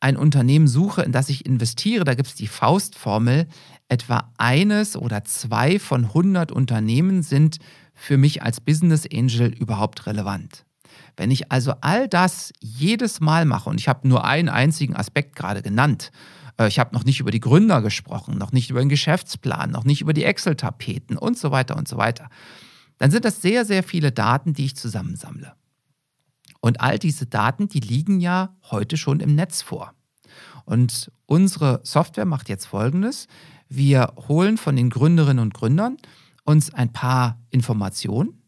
ein 0.00 0.16
Unternehmen 0.16 0.68
suche, 0.68 1.02
in 1.02 1.12
das 1.12 1.28
ich 1.28 1.46
investiere, 1.46 2.04
da 2.04 2.14
gibt 2.14 2.28
es 2.28 2.34
die 2.34 2.48
Faustformel, 2.48 3.46
etwa 3.88 4.32
eines 4.36 4.96
oder 4.96 5.24
zwei 5.24 5.78
von 5.78 6.06
100 6.06 6.52
Unternehmen 6.52 7.22
sind 7.22 7.58
für 7.94 8.18
mich 8.18 8.42
als 8.42 8.60
Business 8.60 9.06
Angel 9.12 9.52
überhaupt 9.52 10.06
relevant. 10.06 10.64
Wenn 11.16 11.30
ich 11.30 11.50
also 11.50 11.74
all 11.80 12.08
das 12.08 12.52
jedes 12.60 13.20
Mal 13.20 13.44
mache, 13.44 13.70
und 13.70 13.80
ich 13.80 13.88
habe 13.88 14.06
nur 14.06 14.24
einen 14.24 14.48
einzigen 14.48 14.96
Aspekt 14.96 15.34
gerade 15.36 15.62
genannt, 15.62 16.10
äh, 16.58 16.68
ich 16.68 16.78
habe 16.78 16.94
noch 16.94 17.04
nicht 17.04 17.20
über 17.20 17.30
die 17.30 17.40
Gründer 17.40 17.80
gesprochen, 17.80 18.38
noch 18.38 18.52
nicht 18.52 18.70
über 18.70 18.80
den 18.80 18.88
Geschäftsplan, 18.88 19.70
noch 19.70 19.84
nicht 19.84 20.00
über 20.00 20.12
die 20.12 20.24
Excel-Tapeten 20.24 21.16
und 21.16 21.38
so 21.38 21.50
weiter 21.50 21.76
und 21.76 21.88
so 21.88 21.96
weiter, 21.96 22.28
dann 22.98 23.10
sind 23.10 23.24
das 23.24 23.42
sehr, 23.42 23.64
sehr 23.64 23.82
viele 23.82 24.12
Daten, 24.12 24.52
die 24.52 24.66
ich 24.66 24.76
zusammensammle. 24.76 25.54
Und 26.60 26.80
all 26.80 26.98
diese 26.98 27.26
Daten, 27.26 27.68
die 27.68 27.80
liegen 27.80 28.20
ja 28.20 28.56
heute 28.70 28.96
schon 28.96 29.20
im 29.20 29.34
Netz 29.34 29.62
vor. 29.62 29.92
Und 30.64 31.12
unsere 31.26 31.80
Software 31.84 32.24
macht 32.24 32.48
jetzt 32.48 32.66
Folgendes. 32.66 33.28
Wir 33.68 34.12
holen 34.28 34.58
von 34.58 34.76
den 34.76 34.90
Gründerinnen 34.90 35.42
und 35.42 35.54
Gründern 35.54 35.96
uns 36.44 36.72
ein 36.72 36.92
paar 36.92 37.40
Informationen 37.50 38.42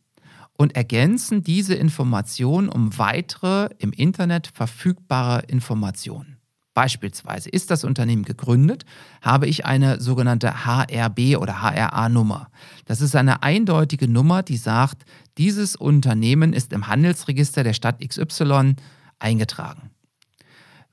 und 0.53 0.77
ergänzen 0.77 1.43
diese 1.43 1.75
Informationen 1.75 2.69
um 2.69 2.99
weitere 2.99 3.69
im 3.79 3.93
Internet 3.93 4.49
verfügbare 4.49 5.45
Informationen. 5.47 6.39
Beispielsweise 6.75 7.49
ist 7.49 7.73
das 7.73 7.83
Unternehmen 7.83 8.23
gegründet, 8.25 8.85
habe 9.21 9.49
ich 9.49 9.67
eine 9.67 10.01
sogenannte 10.01 10.65
HRB 10.65 11.37
oder 11.37 11.61
HRA-Nummer. 11.61 12.51
Das 12.85 13.01
ist 13.01 13.17
eine 13.17 13.43
eindeutige 13.43 14.07
Nummer, 14.07 14.45
die 14.45 14.57
sagt, 14.57 15.05
dieses 15.39 15.75
Unternehmen 15.75 16.53
ist 16.53 16.73
im 16.73 16.87
Handelsregister 16.87 17.65
der 17.65 17.73
Stadt 17.73 18.01
XY 18.01 18.77
eingetragen. 19.19 19.91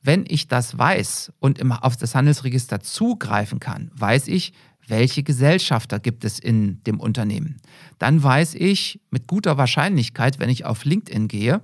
Wenn 0.06 0.26
ich 0.28 0.48
das 0.48 0.78
weiß 0.78 1.34
und 1.40 1.60
auf 1.82 1.98
das 1.98 2.14
Handelsregister 2.14 2.80
zugreifen 2.80 3.60
kann, 3.60 3.90
weiß 3.96 4.28
ich, 4.28 4.54
welche 4.88 5.24
Gesellschafter 5.24 6.00
gibt 6.00 6.24
es 6.26 6.38
in 6.38 6.84
dem 6.84 7.00
Unternehmen. 7.00 7.58
Dann 7.98 8.22
weiß 8.22 8.54
ich 8.54 9.00
mit 9.10 9.26
guter 9.26 9.58
Wahrscheinlichkeit, 9.58 10.38
wenn 10.38 10.52
ich 10.52 10.64
auf 10.64 10.86
LinkedIn 10.86 11.28
gehe, 11.28 11.62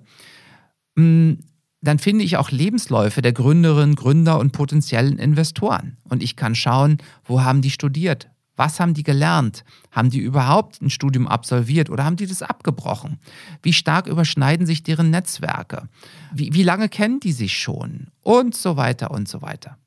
hm, 0.97 1.37
dann 1.81 1.99
finde 1.99 2.25
ich 2.25 2.37
auch 2.37 2.49
Lebensläufe 2.49 3.21
der 3.21 3.33
Gründerinnen, 3.33 3.95
Gründer 3.95 4.39
und 4.39 4.53
potenziellen 4.53 5.19
Investoren. 5.19 5.97
Und 6.03 6.23
ich 6.23 6.35
kann 6.35 6.55
schauen, 6.55 6.97
wo 7.23 7.41
haben 7.41 7.61
die 7.61 7.69
studiert, 7.69 8.30
was 8.55 8.79
haben 8.79 8.93
die 8.93 9.03
gelernt? 9.03 9.63
Haben 9.91 10.09
die 10.09 10.19
überhaupt 10.19 10.81
ein 10.81 10.89
Studium 10.89 11.27
absolviert 11.27 11.89
oder 11.89 12.03
haben 12.03 12.17
die 12.17 12.27
das 12.27 12.41
abgebrochen? 12.41 13.19
Wie 13.61 13.73
stark 13.73 14.07
überschneiden 14.07 14.65
sich 14.65 14.83
deren 14.83 15.09
Netzwerke? 15.09 15.87
Wie, 16.33 16.53
wie 16.53 16.63
lange 16.63 16.89
kennen 16.89 17.19
die 17.19 17.31
sich 17.31 17.57
schon? 17.57 18.07
Und 18.21 18.55
so 18.55 18.77
weiter 18.77 19.11
und 19.11 19.27
so 19.27 19.41
weiter. 19.41 19.77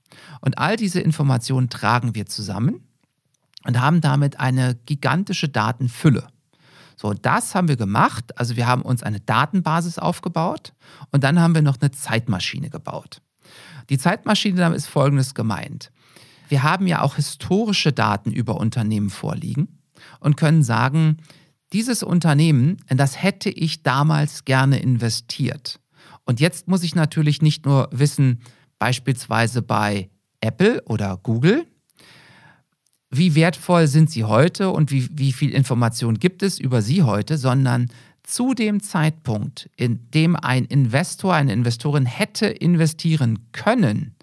Und 0.41 0.59
all 0.59 0.77
diese 0.77 1.01
Informationen 1.01 1.69
tragen 1.69 2.15
wir 2.15 2.27
zusammen 2.27 2.81
und 3.65 3.81
haben 3.81 4.01
damit 4.01 4.41
eine 4.41 4.77
gigantische 4.87 5.49
Datenfülle. 5.49 6.27
So, 6.97 7.13
das 7.13 7.55
haben 7.55 7.69
wir 7.69 7.77
gemacht. 7.77 8.39
Also 8.39 8.57
wir 8.57 8.67
haben 8.67 8.83
uns 8.83 9.03
eine 9.03 9.21
Datenbasis 9.21 9.99
aufgebaut 9.99 10.73
und 11.11 11.25
dann 11.25 11.41
haben 11.41 11.55
wir 11.55 11.63
noch 11.63 11.81
eine 11.81 11.91
Zeitmaschine 11.91 12.71
gebaut. 12.71 13.21
Die 13.91 13.99
Zeitmaschine 13.99 14.57
damit 14.57 14.79
ist 14.79 14.87
folgendes 14.87 15.35
gemeint 15.35 15.91
wir 16.49 16.63
haben 16.63 16.87
ja 16.87 17.03
auch 17.03 17.17
historische 17.17 17.93
Daten 17.93 18.33
über 18.33 18.57
Unternehmen 18.61 19.11
vorliegen 19.11 19.81
und 20.21 20.37
können 20.37 20.63
sagen, 20.63 21.19
dieses 21.73 22.03
Unternehmen, 22.03 22.77
in 22.89 22.97
das 22.97 23.23
hätte 23.23 23.51
ich 23.51 23.83
damals 23.83 24.45
gerne 24.45 24.79
investiert. 24.79 25.81
Und 26.25 26.41
jetzt 26.41 26.69
muss 26.69 26.83
ich 26.83 26.95
natürlich 26.95 27.43
nicht 27.43 27.67
nur 27.67 27.89
wissen, 27.91 28.41
beispielsweise 28.79 29.63
bei 29.63 30.11
Apple 30.41 30.83
oder 30.85 31.19
Google, 31.23 31.67
wie 33.11 33.35
wertvoll 33.35 33.87
sind 33.87 34.11
sie 34.11 34.25
heute 34.25 34.71
und 34.71 34.91
wie, 34.91 35.09
wie 35.13 35.33
viel 35.33 35.51
Information 35.51 36.19
gibt 36.19 36.43
es 36.43 36.59
über 36.59 36.83
sie 36.83 37.03
heute, 37.03 37.39
sondern 37.39 37.89
zu 38.25 38.55
dem 38.55 38.83
Zeitpunkt, 38.83 39.71
in 39.77 40.11
dem 40.11 40.35
ein 40.35 40.65
Investor, 40.65 41.35
eine 41.35 41.53
Investorin 41.53 42.07
hätte 42.07 42.47
investieren 42.47 43.51
können, 43.53 44.15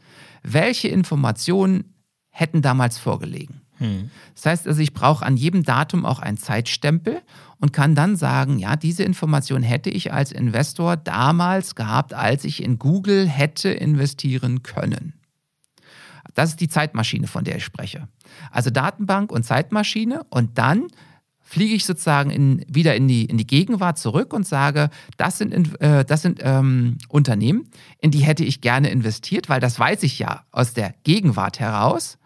welche 0.43 0.87
Informationen 0.87 1.90
hätten 2.31 2.61
damals 2.61 2.97
vorgelegen. 2.97 3.61
Hm. 3.77 4.09
Das 4.35 4.45
heißt 4.45 4.67
also, 4.67 4.81
ich 4.81 4.93
brauche 4.93 5.25
an 5.25 5.37
jedem 5.37 5.63
Datum 5.63 6.05
auch 6.05 6.19
einen 6.19 6.37
Zeitstempel 6.37 7.21
und 7.59 7.73
kann 7.73 7.95
dann 7.95 8.15
sagen, 8.15 8.59
ja, 8.59 8.75
diese 8.75 9.03
Information 9.03 9.63
hätte 9.63 9.89
ich 9.89 10.11
als 10.13 10.31
Investor 10.31 10.97
damals 10.97 11.75
gehabt, 11.75 12.13
als 12.13 12.43
ich 12.43 12.63
in 12.63 12.79
Google 12.79 13.27
hätte 13.27 13.69
investieren 13.69 14.63
können. 14.63 15.13
Das 16.33 16.49
ist 16.49 16.61
die 16.61 16.69
Zeitmaschine, 16.69 17.27
von 17.27 17.43
der 17.43 17.57
ich 17.57 17.65
spreche. 17.65 18.07
Also 18.51 18.69
Datenbank 18.69 19.31
und 19.31 19.43
Zeitmaschine 19.43 20.23
und 20.29 20.57
dann 20.57 20.87
fliege 21.51 21.73
ich 21.73 21.85
sozusagen 21.85 22.29
in, 22.29 22.65
wieder 22.69 22.95
in 22.95 23.09
die, 23.09 23.25
in 23.25 23.37
die 23.37 23.45
Gegenwart 23.45 23.97
zurück 23.97 24.31
und 24.31 24.47
sage, 24.47 24.89
das 25.17 25.37
sind, 25.37 25.81
äh, 25.81 26.05
das 26.05 26.21
sind 26.21 26.39
ähm, 26.41 26.97
Unternehmen, 27.09 27.69
in 27.99 28.09
die 28.09 28.19
hätte 28.19 28.45
ich 28.45 28.61
gerne 28.61 28.89
investiert, 28.89 29.49
weil 29.49 29.59
das 29.59 29.77
weiß 29.77 30.03
ich 30.03 30.17
ja 30.17 30.45
aus 30.51 30.73
der 30.73 30.93
Gegenwart 31.03 31.59
heraus. 31.59 32.17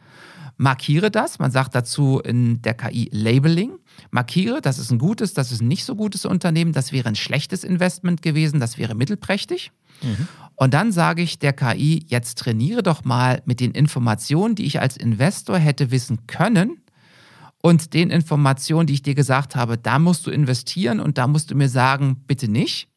Markiere 0.57 1.11
das, 1.11 1.39
man 1.39 1.51
sagt 1.51 1.75
dazu 1.75 2.19
in 2.19 2.61
der 2.61 2.73
KI 2.73 3.09
Labeling. 3.11 3.73
Markiere, 4.11 4.61
das 4.61 4.79
ist 4.79 4.91
ein 4.91 4.99
gutes, 4.99 5.33
das 5.33 5.51
ist 5.51 5.61
ein 5.61 5.67
nicht 5.67 5.83
so 5.83 5.95
gutes 5.95 6.25
Unternehmen, 6.25 6.71
das 6.71 6.91
wäre 6.91 7.09
ein 7.09 7.15
schlechtes 7.15 7.63
Investment 7.63 8.21
gewesen, 8.21 8.59
das 8.59 8.77
wäre 8.77 8.95
mittelprächtig. 8.95 9.71
Mhm. 10.01 10.27
Und 10.55 10.73
dann 10.73 10.91
sage 10.91 11.21
ich 11.21 11.39
der 11.39 11.53
KI, 11.53 12.05
jetzt 12.07 12.37
trainiere 12.37 12.83
doch 12.83 13.03
mal 13.03 13.41
mit 13.45 13.59
den 13.59 13.71
Informationen, 13.71 14.55
die 14.55 14.65
ich 14.65 14.79
als 14.79 14.95
Investor 14.95 15.57
hätte 15.57 15.91
wissen 15.91 16.27
können 16.27 16.77
und 17.61 17.93
den 17.93 18.09
Informationen, 18.09 18.87
die 18.87 18.93
ich 18.93 19.01
dir 19.01 19.15
gesagt 19.15 19.55
habe, 19.55 19.77
da 19.77 19.99
musst 19.99 20.25
du 20.27 20.31
investieren 20.31 20.99
und 20.99 21.17
da 21.17 21.27
musst 21.27 21.51
du 21.51 21.55
mir 21.55 21.67
sagen, 21.67 22.23
bitte 22.27 22.47
nicht. 22.47 22.87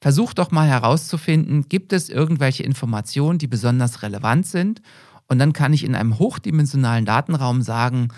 Versuch 0.00 0.34
doch 0.34 0.50
mal 0.50 0.68
herauszufinden, 0.68 1.68
gibt 1.68 1.92
es 1.92 2.08
irgendwelche 2.08 2.62
Informationen, 2.62 3.38
die 3.38 3.46
besonders 3.46 4.02
relevant 4.02 4.46
sind? 4.46 4.82
Und 5.28 5.38
dann 5.38 5.52
kann 5.52 5.72
ich 5.72 5.84
in 5.84 5.94
einem 5.94 6.18
hochdimensionalen 6.18 7.04
Datenraum 7.04 7.62
sagen, 7.62 8.08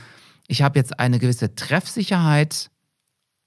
ich 0.46 0.62
habe 0.62 0.78
jetzt 0.78 0.98
eine 0.98 1.18
gewisse 1.18 1.54
Treffsicherheit 1.54 2.70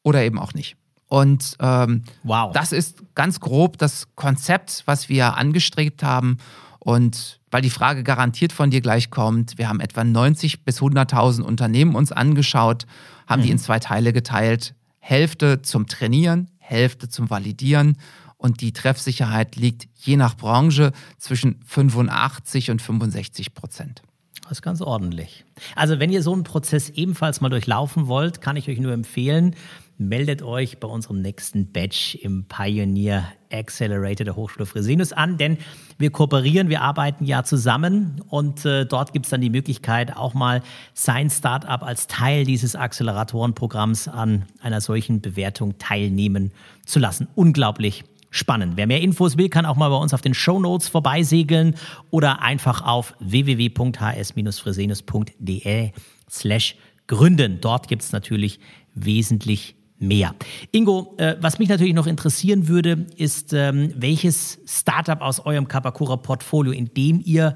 oder 0.04 0.24
eben 0.24 0.40
auch 0.40 0.54
nicht. 0.54 0.78
Und 1.08 1.58
ähm, 1.60 2.04
wow. 2.24 2.54
das 2.54 2.72
ist 2.72 3.04
ganz 3.16 3.40
grob 3.40 3.78
das 3.78 4.08
Konzept, 4.16 4.84
was 4.86 5.10
wir 5.10 5.36
angestrebt 5.36 6.04
haben. 6.04 6.38
Und 6.80 7.40
weil 7.52 7.62
die 7.62 7.70
Frage 7.70 8.04
garantiert 8.04 8.54
von 8.54 8.72
dir 8.72 8.82
gleich 8.82 9.10
kommt, 9.10 9.58
wir 9.58 9.68
haben 9.68 9.82
etwa 9.82 10.04
90 10.04 10.64
bis 10.64 10.80
100.000 10.80 11.42
Unternehmen 11.42 11.96
uns 11.96 12.12
angeschaut, 12.12 12.86
haben 13.28 13.42
mhm. 13.42 13.46
die 13.46 13.52
in 13.52 13.60
zwei 13.60 13.80
Teile 13.80 14.14
geteilt. 14.14 14.74
Hälfte 15.00 15.62
zum 15.62 15.88
Trainieren, 15.88 16.50
Hälfte 16.60 17.10
zum 17.10 17.30
Validieren. 17.30 17.98
Und 18.42 18.62
die 18.62 18.74
Treffsicherheit 18.74 19.56
liegt 19.56 19.88
je 20.00 20.18
nach 20.18 20.36
Branche 20.36 20.94
zwischen 21.20 21.60
85 21.68 22.72
und 22.72 22.82
65 22.82 23.54
Prozent. 23.54 24.02
Das 24.42 24.54
ist 24.54 24.62
ganz 24.64 24.82
ordentlich. 24.82 25.46
Also 25.76 26.00
wenn 26.00 26.12
ihr 26.12 26.24
so 26.24 26.34
einen 26.34 26.44
Prozess 26.44 26.90
ebenfalls 26.90 27.40
mal 27.40 27.50
durchlaufen 27.50 28.08
wollt, 28.08 28.42
kann 28.42 28.58
ich 28.58 28.68
euch 28.68 28.80
nur 28.80 28.94
empfehlen, 28.94 29.56
meldet 30.00 30.42
euch 30.42 30.80
bei 30.80 30.88
unserem 30.88 31.22
nächsten 31.22 31.72
Batch 31.72 32.16
im 32.16 32.46
Pioneer 32.46 33.32
Accelerator 33.52 34.26
der 34.26 34.36
Hochschule 34.36 34.66
Fresenius 34.66 35.14
an, 35.14 35.38
denn 35.38 35.60
wir 36.00 36.10
kooperieren, 36.10 36.68
wir 36.70 36.82
arbeiten 36.82 37.26
ja 37.26 37.44
zusammen 37.44 38.24
und 38.28 38.66
äh, 38.66 38.88
dort 38.88 39.14
gibt 39.14 39.28
es 39.28 39.30
dann 39.30 39.42
die 39.42 39.52
Möglichkeit, 39.52 40.18
auch 40.18 40.34
mal 40.34 40.64
sein 40.96 41.30
Startup 41.30 41.84
als 41.84 42.08
Teil 42.08 42.44
dieses 42.46 42.76
Acceleratorenprogramms 42.76 44.08
an 44.08 44.48
einer 44.62 44.82
solchen 44.82 45.22
Bewertung 45.22 45.78
teilnehmen 45.78 46.52
zu 46.86 46.98
lassen. 46.98 47.28
Unglaublich 47.36 48.04
spannend. 48.32 48.78
Wer 48.78 48.88
mehr 48.88 49.02
Infos 49.02 49.38
will, 49.38 49.50
kann 49.50 49.68
auch 49.68 49.76
mal 49.76 49.90
bei 49.90 49.98
uns 49.98 50.16
auf 50.16 50.22
den 50.22 50.34
Show 50.34 50.60
Notes 50.60 50.88
vorbeisegeln 50.88 51.76
oder 52.10 52.42
einfach 52.42 52.82
auf 52.82 53.14
www.hs-fresenius.de 53.20 55.92
slash 56.30 56.76
gründen. 57.06 57.60
Dort 57.62 57.88
gibt 57.88 58.02
es 58.02 58.12
natürlich 58.12 58.60
wesentlich 58.96 59.76
mehr. 60.00 60.34
Ingo, 60.72 61.14
äh, 61.18 61.36
was 61.40 61.60
mich 61.60 61.70
natürlich 61.70 61.94
noch 61.94 62.08
interessieren 62.08 62.68
würde, 62.68 63.06
ist, 63.18 63.54
ähm, 63.54 63.94
welches 63.96 64.58
Startup 64.66 65.22
aus 65.22 65.46
eurem 65.46 65.68
Kapakura-Portfolio, 65.68 66.72
in 66.72 66.92
dem 66.94 67.22
ihr 67.24 67.56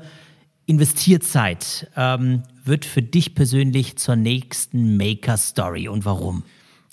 investiert 0.68 1.24
seid, 1.24 1.90
ähm, 1.96 2.44
wird 2.64 2.86
für 2.86 3.02
dich 3.02 3.34
persönlich 3.36 3.98
zur 3.98 4.16
nächsten 4.16 4.98
Maker-Story 4.98 5.88
und 5.88 6.06
warum? 6.06 6.44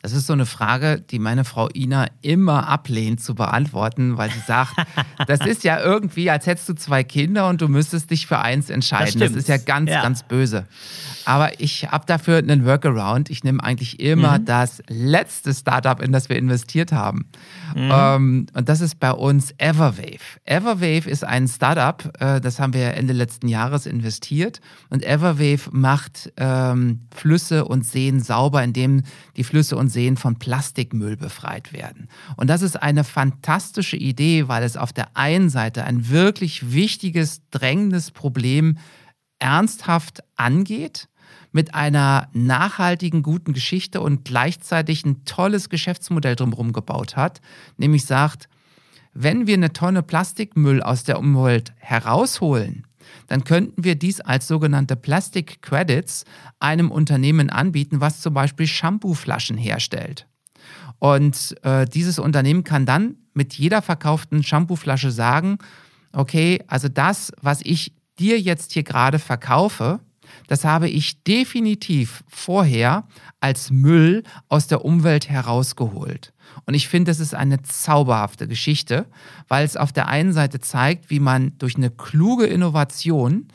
Das 0.03 0.13
ist 0.13 0.27
so 0.27 0.33
eine 0.33 0.47
Frage, 0.47 1.01
die 1.01 1.21
meine 1.21 1.45
Frau 1.45 1.69
Ina 1.73 2.07
immer 2.23 2.69
ablehnt 2.69 3.23
zu 3.23 3.37
beantworten, 3.37 4.19
weil 4.19 4.31
sie 4.31 4.41
sagt, 4.41 4.75
das 5.29 5.47
ist 5.47 5.63
ja 5.63 5.81
irgendwie, 5.81 6.29
als 6.29 6.47
hättest 6.47 6.69
du 6.69 6.75
zwei 6.75 7.05
Kinder 7.05 7.49
und 7.49 7.61
du 7.61 7.69
müsstest 7.69 8.11
dich 8.11 8.27
für 8.27 8.41
eins 8.41 8.69
entscheiden. 8.69 9.21
Das, 9.21 9.31
das 9.31 9.43
ist 9.43 9.49
ja 9.49 9.59
ganz, 9.59 9.91
ja. 9.91 10.03
ganz 10.03 10.25
böse. 10.25 10.67
Aber 11.25 11.61
ich 11.61 11.93
habe 11.93 12.05
dafür 12.05 12.39
einen 12.39 12.67
Workaround. 12.67 13.31
Ich 13.31 13.45
nehme 13.45 13.63
eigentlich 13.63 14.01
immer 14.01 14.41
mhm. 14.41 14.45
das 14.45 14.83
letzte 14.89 15.55
Startup, 15.55 16.03
in 16.03 16.11
das 16.11 16.29
wir 16.29 16.37
investiert 16.37 16.91
haben. 16.91 17.27
Mhm. 17.77 17.91
Ähm, 17.93 18.47
und 18.55 18.69
das 18.69 18.81
ist 18.81 18.99
bei 18.99 19.13
uns 19.13 19.55
Everwave. 19.59 20.41
Everwave 20.45 21.09
ist 21.09 21.25
ein 21.25 21.47
Startup, 21.47 22.13
äh, 22.19 22.41
das 22.41 22.59
haben 22.59 22.75
wir 22.75 22.95
Ende 22.95 23.13
letzten 23.13 23.47
Jahres 23.47 23.87
investiert. 23.87 24.61
Und 24.91 25.05
Everwave 25.05 25.71
macht 25.71 26.33
ähm, 26.39 27.07
Flüsse 27.15 27.67
und 27.67 27.87
Seen 27.87 28.21
sauber, 28.21 28.65
indem 28.65 29.03
die 29.37 29.45
Flüsse 29.45 29.77
und 29.77 29.92
Seen 29.93 30.17
von 30.17 30.39
Plastikmüll 30.39 31.17
befreit 31.17 31.73
werden. 31.73 32.09
Und 32.37 32.49
das 32.49 32.63
ist 32.63 32.83
eine 32.83 33.05
fantastische 33.05 33.97
Idee, 33.97 34.49
weil 34.49 34.65
es 34.65 34.77
auf 34.77 34.93
der 34.93 35.17
einen 35.17 35.51
Seite 35.51 35.85
ein 35.85 36.09
wirklich 36.09 36.73
wichtiges, 36.73 37.43
drängendes 37.51 38.11
Problem 38.11 38.79
ernsthaft 39.39 40.25
angeht 40.37 41.09
mit 41.53 41.75
einer 41.75 42.29
nachhaltigen, 42.33 43.23
guten 43.23 43.53
Geschichte 43.53 44.01
und 44.01 44.25
gleichzeitig 44.25 45.05
ein 45.05 45.25
tolles 45.25 45.69
Geschäftsmodell 45.69 46.35
drumherum 46.35 46.73
gebaut 46.73 47.17
hat, 47.17 47.41
nämlich 47.77 48.07
sagt, 48.07 48.49
wenn 49.15 49.47
wir 49.47 49.55
eine 49.55 49.73
Tonne 49.73 50.03
Plastikmüll 50.03 50.83
aus 50.83 51.05
der 51.05 51.19
Umwelt 51.19 51.75
herausholen, 51.77 52.87
dann 53.27 53.45
könnten 53.45 53.85
wir 53.85 53.95
dies 53.95 54.21
als 54.21 54.47
sogenannte 54.47 54.97
Plastic 54.97 55.63
Credits 55.63 56.25
einem 56.61 56.91
Unternehmen 56.91 57.51
anbieten, 57.51 58.01
was 58.01 58.21
zum 58.21 58.35
Beispiel 58.35 58.67
Shampooflaschen 58.67 59.57
herstellt. 59.57 60.27
Und 60.99 61.57
äh, 61.63 61.85
dieses 61.87 62.19
Unternehmen 62.19 62.65
kann 62.65 62.87
dann 62.87 63.17
mit 63.35 63.55
jeder 63.55 63.83
verkauften 63.83 64.43
Shampooflasche 64.43 65.11
sagen, 65.11 65.59
okay, 66.13 66.63
also 66.69 66.89
das, 66.89 67.33
was 67.41 67.61
ich 67.63 67.95
dir 68.19 68.39
jetzt 68.39 68.73
hier 68.73 68.83
gerade 68.83 69.19
verkaufe, 69.19 70.01
das 70.47 70.65
habe 70.65 70.89
ich 70.89 71.23
definitiv 71.25 72.25
vorher 72.29 73.07
als 73.41 73.71
Müll 73.71 74.23
aus 74.49 74.67
der 74.67 74.85
Umwelt 74.85 75.29
herausgeholt. 75.29 76.33
Und 76.67 76.75
ich 76.75 76.89
finde, 76.89 77.11
das 77.11 77.21
ist 77.21 77.35
eine 77.35 77.63
zauberhafte 77.63 78.47
Geschichte, 78.49 79.07
weil 79.49 79.65
es 79.65 79.77
auf 79.77 79.93
der 79.93 80.09
einen 80.09 80.33
Seite 80.33 80.61
zeigt, 80.61 81.11
wie 81.11 81.21
man 81.21 81.57
durch 81.59 81.77
eine 81.77 81.91
kluge 81.91 82.47
Innovation 82.47 83.49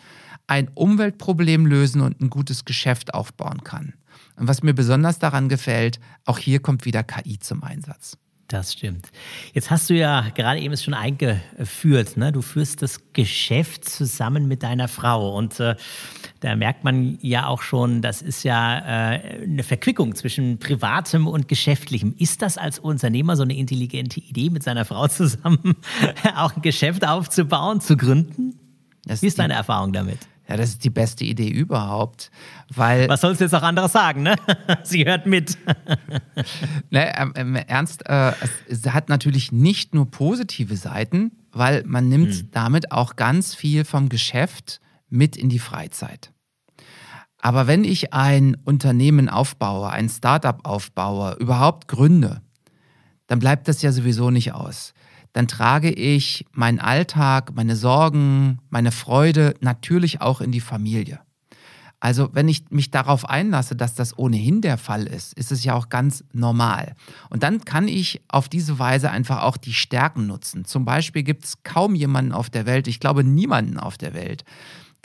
ein 0.47 0.69
Umweltproblem 0.73 1.65
lösen 1.65 2.01
und 2.01 2.21
ein 2.21 2.29
gutes 2.29 2.65
Geschäft 2.65 3.13
aufbauen 3.13 3.63
kann. 3.63 3.93
Und 4.37 4.47
was 4.47 4.63
mir 4.63 4.73
besonders 4.73 5.19
daran 5.19 5.49
gefällt, 5.49 5.99
auch 6.25 6.37
hier 6.37 6.59
kommt 6.59 6.85
wieder 6.85 7.03
KI 7.03 7.39
zum 7.39 7.63
Einsatz. 7.63 8.17
Das 8.47 8.71
stimmt. 8.71 9.09
Jetzt 9.53 9.71
hast 9.71 9.89
du 9.89 9.93
ja 9.93 10.29
gerade 10.33 10.61
eben 10.61 10.73
es 10.73 10.81
schon 10.81 10.93
eingeführt. 10.93 12.15
Ne? 12.15 12.31
Du 12.31 12.41
führst 12.41 12.81
das 12.81 13.11
Geschäft 13.11 13.89
zusammen 13.89 14.47
mit 14.47 14.63
deiner 14.63 14.87
Frau. 14.87 15.35
Und 15.35 15.59
äh, 15.59 15.75
da 16.39 16.55
merkt 16.55 16.85
man 16.85 17.17
ja 17.21 17.47
auch 17.47 17.61
schon, 17.61 18.01
das 18.01 18.21
ist 18.21 18.43
ja 18.43 18.77
äh, 19.15 19.43
eine 19.43 19.63
Verquickung 19.63 20.15
zwischen 20.15 20.59
Privatem 20.59 21.27
und 21.27 21.49
Geschäftlichem. 21.49 22.15
Ist 22.17 22.41
das 22.41 22.57
als 22.57 22.79
Unternehmer 22.79 23.35
so 23.35 23.43
eine 23.43 23.57
intelligente 23.57 24.21
Idee, 24.21 24.49
mit 24.49 24.63
seiner 24.63 24.85
Frau 24.85 25.09
zusammen 25.09 25.75
auch 26.35 26.55
ein 26.55 26.61
Geschäft 26.61 27.05
aufzubauen, 27.05 27.81
zu 27.81 27.97
gründen? 27.97 28.57
Das 29.03 29.21
Wie 29.23 29.27
ist 29.27 29.39
deine 29.39 29.55
Erfahrung 29.55 29.91
damit? 29.91 30.19
Ja, 30.49 30.55
das 30.55 30.69
ist 30.69 30.83
die 30.85 30.89
beste 30.89 31.25
Idee 31.25 31.49
überhaupt, 31.49 32.31
weil... 32.73 33.09
Was 33.09 33.21
sollst 33.21 33.41
du 33.41 33.45
jetzt 33.45 33.53
auch 33.53 33.63
anderes 33.63 33.91
sagen, 33.91 34.23
ne? 34.23 34.35
Sie 34.83 35.05
hört 35.05 35.25
mit. 35.25 35.57
ne, 36.89 37.13
ähm, 37.17 37.33
im 37.35 37.55
Ernst, 37.55 38.07
äh, 38.07 38.31
es, 38.41 38.83
es, 38.85 38.93
hat 38.93 39.09
natürlich 39.09 39.51
nicht 39.51 39.93
nur 39.93 40.09
positive 40.09 40.77
Seiten, 40.77 41.31
weil 41.51 41.83
man 41.85 42.07
nimmt 42.07 42.33
hm. 42.33 42.51
damit 42.51 42.93
auch 42.93 43.17
ganz 43.17 43.55
viel 43.55 43.83
vom 43.83 44.07
Geschäft 44.07 44.79
mit 45.09 45.35
in 45.35 45.49
die 45.49 45.59
Freizeit. 45.59 46.31
Aber 47.39 47.67
wenn 47.67 47.83
ich 47.83 48.13
ein 48.13 48.55
Unternehmen 48.63 49.27
aufbaue, 49.27 49.89
ein 49.89 50.07
Startup 50.07 50.59
aufbaue, 50.63 51.35
überhaupt 51.39 51.89
gründe, 51.89 52.41
dann 53.27 53.39
bleibt 53.39 53.67
das 53.67 53.81
ja 53.81 53.91
sowieso 53.91 54.31
nicht 54.31 54.53
aus 54.53 54.93
dann 55.33 55.47
trage 55.47 55.91
ich 55.91 56.45
meinen 56.51 56.79
Alltag, 56.79 57.53
meine 57.55 57.75
Sorgen, 57.75 58.59
meine 58.69 58.91
Freude 58.91 59.55
natürlich 59.59 60.21
auch 60.21 60.41
in 60.41 60.51
die 60.51 60.61
Familie. 60.61 61.19
Also 61.99 62.29
wenn 62.33 62.47
ich 62.47 62.69
mich 62.69 62.91
darauf 62.91 63.27
einlasse, 63.27 63.75
dass 63.75 63.95
das 63.95 64.17
ohnehin 64.17 64.61
der 64.61 64.77
Fall 64.77 65.07
ist, 65.07 65.33
ist 65.33 65.51
es 65.51 65.63
ja 65.63 65.73
auch 65.73 65.89
ganz 65.89 66.23
normal. 66.31 66.93
Und 67.29 67.41
dann 67.41 67.65
kann 67.65 67.87
ich 67.87 68.21
auf 68.27 68.49
diese 68.49 68.77
Weise 68.77 69.09
einfach 69.09 69.41
auch 69.41 69.57
die 69.57 69.73
Stärken 69.73 70.27
nutzen. 70.27 70.63
Zum 70.65 70.85
Beispiel 70.85 71.23
gibt 71.23 71.45
es 71.45 71.63
kaum 71.63 71.95
jemanden 71.95 72.33
auf 72.33 72.51
der 72.51 72.67
Welt, 72.67 72.87
ich 72.87 72.99
glaube 72.99 73.23
niemanden 73.23 73.79
auf 73.79 73.97
der 73.97 74.13
Welt, 74.13 74.43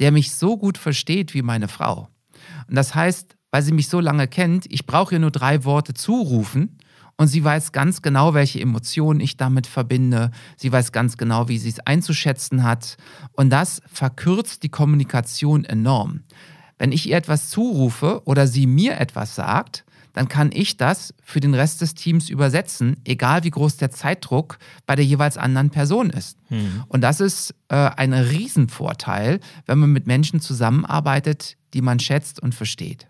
der 0.01 0.13
mich 0.13 0.33
so 0.33 0.59
gut 0.59 0.77
versteht 0.77 1.33
wie 1.33 1.43
meine 1.43 1.69
Frau. 1.69 2.09
Und 2.69 2.75
das 2.75 2.95
heißt, 2.95 3.37
weil 3.51 3.63
sie 3.63 3.73
mich 3.73 3.89
so 3.89 4.01
lange 4.01 4.29
kennt, 4.29 4.67
ich 4.71 4.87
brauche 4.87 5.15
ihr 5.15 5.19
nur 5.19 5.31
drei 5.31 5.65
Worte 5.65 5.95
zurufen 5.95 6.79
und 7.23 7.29
sie 7.29 7.45
weiß 7.45 7.71
ganz 7.71 8.03
genau, 8.03 8.35
welche 8.35 8.61
Emotionen 8.61 9.21
ich 9.21 9.37
damit 9.37 9.69
verbinde. 9.69 10.33
Sie 10.57 10.73
weiß 10.73 10.91
ganz 10.91 11.17
genau, 11.17 11.47
wie 11.47 11.57
sie 11.57 11.69
es 11.69 11.79
einzuschätzen 11.79 12.65
hat. 12.65 12.97
Und 13.31 13.51
das 13.51 13.81
verkürzt 13.87 14.65
die 14.65 14.71
Kommunikation 14.71 15.65
enorm. 15.65 16.25
Wenn 16.79 16.91
ich 16.91 17.09
ihr 17.09 17.17
etwas 17.17 17.49
zurufe 17.49 18.23
oder 18.25 18.49
sie 18.49 18.67
mir 18.67 18.99
etwas 18.99 19.37
sagt, 19.37 19.85
dann 20.15 20.27
kann 20.27 20.51
ich 20.53 20.77
das 20.77 21.15
für 21.23 21.39
den 21.39 21.55
Rest 21.55 21.81
des 21.81 21.95
Teams 21.95 22.29
übersetzen, 22.29 22.97
egal 23.05 23.45
wie 23.45 23.51
groß 23.51 23.77
der 23.77 23.93
Zeitdruck 23.93 24.59
bei 24.85 24.97
der 24.97 25.05
jeweils 25.05 25.39
anderen 25.39 25.71
Person 25.71 26.11
ist. 26.11 26.39
Mhm. 26.51 26.83
Und 26.89 27.03
das 27.03 27.21
ist 27.21 27.55
äh, 27.69 27.77
ein 27.77 28.13
Riesenvorteil, 28.13 29.39
wenn 29.67 29.79
man 29.79 29.93
mit 29.93 30.09
Menschen 30.09 30.41
zusammenarbeitet, 30.41 31.57
die 31.73 31.83
man 31.83 32.01
schätzt 32.01 32.43
und 32.43 32.53
versteht. 32.53 33.07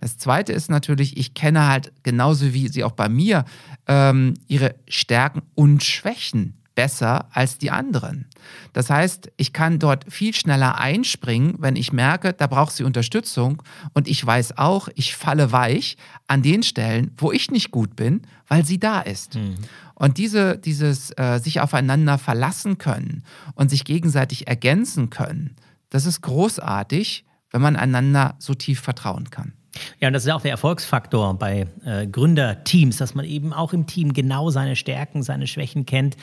Das 0.00 0.18
Zweite 0.18 0.52
ist 0.52 0.70
natürlich, 0.70 1.16
ich 1.16 1.34
kenne 1.34 1.68
halt 1.68 1.92
genauso 2.02 2.52
wie 2.52 2.68
sie 2.68 2.84
auch 2.84 2.92
bei 2.92 3.08
mir 3.08 3.44
ähm, 3.86 4.34
ihre 4.48 4.74
Stärken 4.88 5.42
und 5.54 5.82
Schwächen 5.82 6.62
besser 6.74 7.26
als 7.32 7.58
die 7.58 7.70
anderen. 7.70 8.26
Das 8.72 8.90
heißt, 8.90 9.30
ich 9.36 9.52
kann 9.52 9.78
dort 9.78 10.10
viel 10.12 10.34
schneller 10.34 10.78
einspringen, 10.78 11.54
wenn 11.58 11.76
ich 11.76 11.92
merke, 11.92 12.32
da 12.32 12.46
braucht 12.46 12.72
sie 12.72 12.84
Unterstützung 12.84 13.62
und 13.92 14.08
ich 14.08 14.24
weiß 14.24 14.58
auch, 14.58 14.88
ich 14.94 15.14
falle 15.14 15.52
weich 15.52 15.96
an 16.26 16.42
den 16.42 16.62
Stellen, 16.62 17.12
wo 17.18 17.32
ich 17.32 17.50
nicht 17.50 17.70
gut 17.70 17.96
bin, 17.96 18.22
weil 18.48 18.64
sie 18.64 18.78
da 18.78 19.00
ist. 19.00 19.34
Mhm. 19.34 19.56
Und 19.94 20.18
diese, 20.18 20.58
dieses 20.58 21.10
äh, 21.16 21.38
sich 21.38 21.60
aufeinander 21.60 22.18
verlassen 22.18 22.78
können 22.78 23.22
und 23.54 23.68
sich 23.68 23.84
gegenseitig 23.84 24.48
ergänzen 24.48 25.10
können, 25.10 25.56
das 25.90 26.06
ist 26.06 26.22
großartig, 26.22 27.24
wenn 27.50 27.60
man 27.60 27.76
einander 27.76 28.34
so 28.38 28.54
tief 28.54 28.80
vertrauen 28.80 29.30
kann. 29.30 29.52
Ja, 30.00 30.08
und 30.08 30.14
das 30.14 30.24
ist 30.24 30.30
auch 30.32 30.40
der 30.40 30.50
Erfolgsfaktor 30.50 31.34
bei 31.38 31.66
äh, 31.84 32.06
Gründerteams, 32.06 32.96
dass 32.96 33.14
man 33.14 33.24
eben 33.24 33.52
auch 33.52 33.72
im 33.72 33.86
Team 33.86 34.12
genau 34.12 34.50
seine 34.50 34.76
Stärken, 34.76 35.22
seine 35.22 35.46
Schwächen 35.46 35.86
kennt 35.86 36.16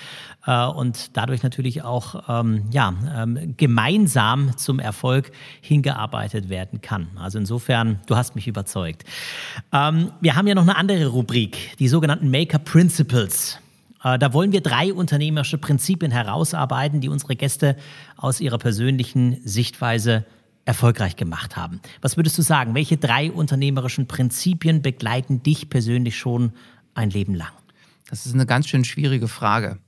äh, 0.46 0.66
und 0.66 1.18
dadurch 1.18 1.44
natürlich 1.44 1.84
auch 1.84 2.24
ähm, 2.28 2.64
ja, 2.72 2.94
ähm, 3.16 3.56
gemeinsam 3.58 4.58
zum 4.58 4.80
Erfolg 4.80 5.32
hingearbeitet 5.62 6.50
werden 6.50 6.82
kann. 6.82 7.08
Also 7.18 7.38
insofern, 7.38 8.00
du 8.08 8.16
hast 8.16 8.36
mich 8.36 8.48
überzeugt. 8.48 9.04
Ähm, 9.72 10.12
wir 10.22 10.36
haben 10.36 10.48
ja 10.48 10.56
noch 10.56 10.64
eine 10.64 10.76
andere 10.76 11.08
Rubrik, 11.08 11.78
die 11.80 11.88
sogenannten 11.88 12.30
Maker 12.30 12.60
Principles. 12.60 13.60
Äh, 14.04 14.18
da 14.20 14.34
wollen 14.34 14.52
wir 14.52 14.62
drei 14.62 14.94
unternehmerische 14.94 15.58
Prinzipien 15.58 16.12
herausarbeiten, 16.12 17.02
die 17.02 17.10
unsere 17.10 17.36
Gäste 17.36 17.76
aus 18.18 18.40
ihrer 18.40 18.58
persönlichen 18.58 19.38
Sichtweise 19.44 20.26
erfolgreich 20.66 21.16
gemacht 21.16 21.56
haben. 21.56 21.82
Was 22.02 22.18
würdest 22.18 22.38
du 22.38 22.42
sagen? 22.42 22.76
Welche 22.76 22.98
drei 22.98 23.32
unternehmerischen 23.32 24.08
Prinzipien 24.08 24.82
begleiten 24.82 25.42
dich 25.42 25.70
persönlich 25.70 26.18
schon 26.18 26.54
ein 26.94 27.10
Leben 27.10 27.34
lang? 27.34 27.52
Das 28.10 28.26
ist 28.26 28.34
eine 28.34 28.46
ganz 28.46 28.68
schön 28.68 28.84
schwierige 28.84 29.28
Frage. 29.28 29.80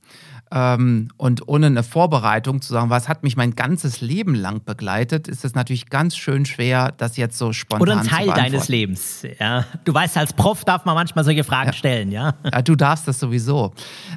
Ähm, 0.54 1.08
und 1.16 1.48
ohne 1.48 1.68
eine 1.68 1.84
Vorbereitung 1.84 2.62
zu 2.62 2.74
sagen, 2.74 2.90
was 2.90 3.08
hat 3.08 3.24
mich 3.24 3.38
mein 3.38 3.56
ganzes 3.56 4.02
Leben 4.02 4.36
lang 4.36 4.66
begleitet, 4.66 5.30
ist 5.30 5.46
es 5.46 5.56
natürlich 5.56 5.90
ganz 5.90 6.18
schön 6.18 6.46
schwer, 6.46 6.92
das 6.98 7.16
jetzt 7.16 7.38
so 7.38 7.54
spontan 7.54 7.82
Oder 7.82 8.00
ein 8.02 8.08
Teil 8.08 8.28
deines 8.28 8.68
Lebens. 8.68 9.26
Ja. 9.40 9.66
Du 9.86 9.94
weißt, 9.94 10.18
als 10.18 10.34
Prof 10.34 10.66
darf 10.66 10.84
man 10.84 10.96
manchmal 10.96 11.24
solche 11.24 11.46
Fragen 11.46 11.70
ja. 11.70 11.74
stellen, 11.74 12.12
ja? 12.12 12.36
ja? 12.44 12.62
Du 12.62 12.76
darfst 12.76 13.08
das 13.08 13.18
sowieso. 13.18 13.74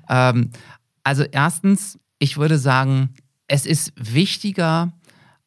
Ähm, 0.09 0.51
also 1.05 1.23
erstens, 1.23 2.01
ich 2.19 2.37
würde 2.37 2.59
sagen, 2.59 3.11
es 3.47 3.64
ist 3.64 3.93
wichtiger, 3.97 4.93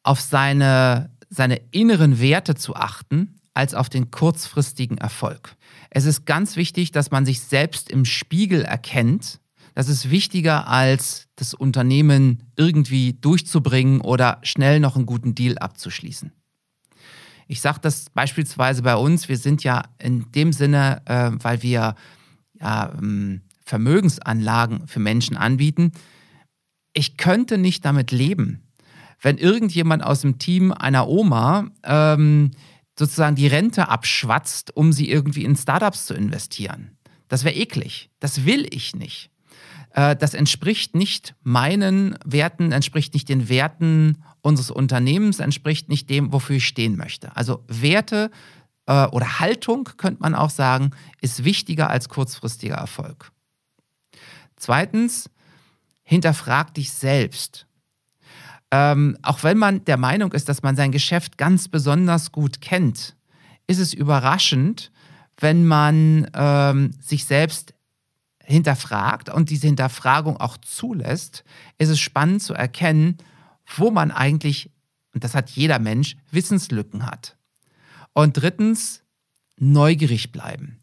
auf 0.02 0.20
seine, 0.20 1.10
seine 1.28 1.60
inneren 1.70 2.20
Werte 2.20 2.54
zu 2.54 2.74
achten, 2.74 3.34
als 3.54 3.74
auf 3.74 3.88
den 3.88 4.10
kurzfristigen 4.10 4.98
Erfolg. 4.98 5.56
Es 5.90 6.04
ist 6.04 6.26
ganz 6.26 6.56
wichtig, 6.56 6.92
dass 6.92 7.10
man 7.10 7.26
sich 7.26 7.40
selbst 7.40 7.90
im 7.90 8.04
Spiegel 8.04 8.62
erkennt. 8.62 9.40
Das 9.74 9.88
ist 9.88 10.10
wichtiger, 10.10 10.68
als 10.68 11.26
das 11.36 11.54
Unternehmen 11.54 12.44
irgendwie 12.56 13.14
durchzubringen 13.14 14.00
oder 14.00 14.38
schnell 14.42 14.80
noch 14.80 14.96
einen 14.96 15.06
guten 15.06 15.34
Deal 15.34 15.58
abzuschließen. 15.58 16.32
Ich 17.48 17.60
sage 17.60 17.78
das 17.80 18.10
beispielsweise 18.10 18.82
bei 18.82 18.94
uns, 18.94 19.28
wir 19.28 19.38
sind 19.38 19.64
ja 19.64 19.82
in 19.98 20.30
dem 20.32 20.52
Sinne, 20.52 21.02
äh, 21.06 21.30
weil 21.42 21.62
wir 21.62 21.94
ja, 22.60 22.92
ähm, 22.98 23.40
Vermögensanlagen 23.64 24.86
für 24.86 25.00
Menschen 25.00 25.36
anbieten, 25.36 25.92
ich 26.92 27.16
könnte 27.16 27.58
nicht 27.58 27.84
damit 27.84 28.10
leben, 28.12 28.67
wenn 29.20 29.38
irgendjemand 29.38 30.04
aus 30.04 30.20
dem 30.20 30.38
Team 30.38 30.72
einer 30.72 31.08
Oma 31.08 31.70
ähm, 31.84 32.52
sozusagen 32.98 33.36
die 33.36 33.46
Rente 33.46 33.88
abschwatzt, 33.88 34.76
um 34.76 34.92
sie 34.92 35.10
irgendwie 35.10 35.44
in 35.44 35.56
Startups 35.56 36.06
zu 36.06 36.14
investieren. 36.14 36.96
Das 37.28 37.44
wäre 37.44 37.54
eklig. 37.54 38.10
Das 38.20 38.44
will 38.44 38.66
ich 38.70 38.96
nicht. 38.96 39.30
Äh, 39.92 40.16
das 40.16 40.34
entspricht 40.34 40.94
nicht 40.94 41.34
meinen 41.42 42.18
Werten, 42.24 42.72
entspricht 42.72 43.14
nicht 43.14 43.28
den 43.28 43.48
Werten 43.48 44.22
unseres 44.40 44.70
Unternehmens, 44.70 45.38
entspricht 45.38 45.88
nicht 45.88 46.10
dem, 46.10 46.32
wofür 46.32 46.56
ich 46.56 46.66
stehen 46.66 46.96
möchte. 46.96 47.34
Also 47.36 47.64
Werte 47.68 48.30
äh, 48.86 49.06
oder 49.06 49.40
Haltung, 49.40 49.84
könnte 49.96 50.22
man 50.22 50.34
auch 50.34 50.50
sagen, 50.50 50.90
ist 51.20 51.44
wichtiger 51.44 51.90
als 51.90 52.08
kurzfristiger 52.08 52.76
Erfolg. 52.76 53.30
Zweitens, 54.56 55.30
hinterfrag 56.02 56.74
dich 56.74 56.90
selbst. 56.92 57.67
Ähm, 58.70 59.16
auch 59.22 59.42
wenn 59.42 59.58
man 59.58 59.84
der 59.84 59.96
Meinung 59.96 60.32
ist, 60.32 60.48
dass 60.48 60.62
man 60.62 60.76
sein 60.76 60.92
Geschäft 60.92 61.38
ganz 61.38 61.68
besonders 61.68 62.32
gut 62.32 62.60
kennt, 62.60 63.16
ist 63.66 63.78
es 63.78 63.94
überraschend, 63.94 64.90
wenn 65.38 65.66
man 65.66 66.28
ähm, 66.34 66.90
sich 67.00 67.24
selbst 67.24 67.74
hinterfragt 68.44 69.28
und 69.28 69.50
diese 69.50 69.66
Hinterfragung 69.66 70.38
auch 70.38 70.56
zulässt, 70.58 71.44
ist 71.78 71.88
es 71.88 72.00
spannend 72.00 72.42
zu 72.42 72.54
erkennen, 72.54 73.18
wo 73.76 73.90
man 73.90 74.10
eigentlich, 74.10 74.70
und 75.14 75.22
das 75.22 75.34
hat 75.34 75.50
jeder 75.50 75.78
Mensch, 75.78 76.16
Wissenslücken 76.30 77.06
hat. 77.06 77.36
Und 78.14 78.36
drittens, 78.38 79.02
neugierig 79.58 80.32
bleiben. 80.32 80.80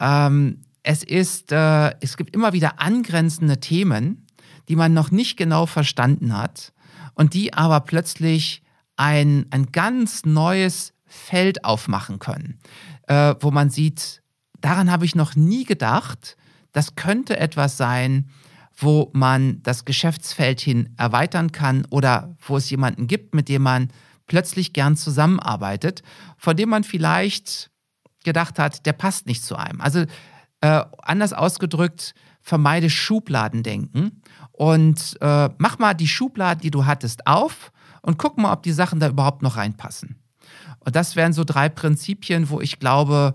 Ähm, 0.00 0.60
es, 0.82 1.02
ist, 1.02 1.52
äh, 1.52 1.94
es 2.00 2.16
gibt 2.16 2.34
immer 2.34 2.52
wieder 2.52 2.80
angrenzende 2.80 3.58
Themen, 3.58 4.26
die 4.68 4.76
man 4.76 4.92
noch 4.92 5.10
nicht 5.10 5.36
genau 5.36 5.66
verstanden 5.66 6.36
hat 6.36 6.72
und 7.14 7.34
die 7.34 7.52
aber 7.54 7.80
plötzlich 7.80 8.62
ein, 8.96 9.46
ein 9.50 9.66
ganz 9.72 10.24
neues 10.24 10.92
Feld 11.06 11.64
aufmachen 11.64 12.18
können, 12.18 12.58
äh, 13.06 13.34
wo 13.40 13.50
man 13.50 13.70
sieht, 13.70 14.22
daran 14.60 14.90
habe 14.90 15.04
ich 15.04 15.14
noch 15.14 15.36
nie 15.36 15.64
gedacht, 15.64 16.36
das 16.72 16.94
könnte 16.96 17.38
etwas 17.38 17.76
sein, 17.76 18.30
wo 18.76 19.10
man 19.12 19.62
das 19.62 19.84
Geschäftsfeld 19.84 20.60
hin 20.60 20.94
erweitern 20.96 21.52
kann 21.52 21.86
oder 21.90 22.34
wo 22.40 22.56
es 22.56 22.70
jemanden 22.70 23.06
gibt, 23.06 23.34
mit 23.34 23.48
dem 23.48 23.62
man 23.62 23.88
plötzlich 24.26 24.72
gern 24.72 24.96
zusammenarbeitet, 24.96 26.02
von 26.38 26.56
dem 26.56 26.70
man 26.70 26.84
vielleicht 26.84 27.70
gedacht 28.24 28.58
hat, 28.58 28.86
der 28.86 28.94
passt 28.94 29.26
nicht 29.26 29.44
zu 29.44 29.56
einem. 29.56 29.80
Also 29.80 30.04
äh, 30.60 30.84
anders 31.02 31.32
ausgedrückt, 31.32 32.14
vermeide 32.40 32.90
Schubladendenken 32.90 34.22
und 34.52 35.16
äh, 35.20 35.48
mach 35.58 35.78
mal 35.78 35.94
die 35.94 36.08
Schubladen, 36.08 36.62
die 36.62 36.70
du 36.70 36.86
hattest, 36.86 37.26
auf 37.26 37.72
und 38.02 38.18
guck 38.18 38.38
mal, 38.38 38.52
ob 38.52 38.62
die 38.62 38.72
Sachen 38.72 39.00
da 39.00 39.08
überhaupt 39.08 39.42
noch 39.42 39.56
reinpassen. 39.56 40.16
Und 40.80 40.96
das 40.96 41.16
wären 41.16 41.32
so 41.32 41.44
drei 41.44 41.68
Prinzipien, 41.68 42.50
wo 42.50 42.60
ich 42.60 42.78
glaube, 42.78 43.34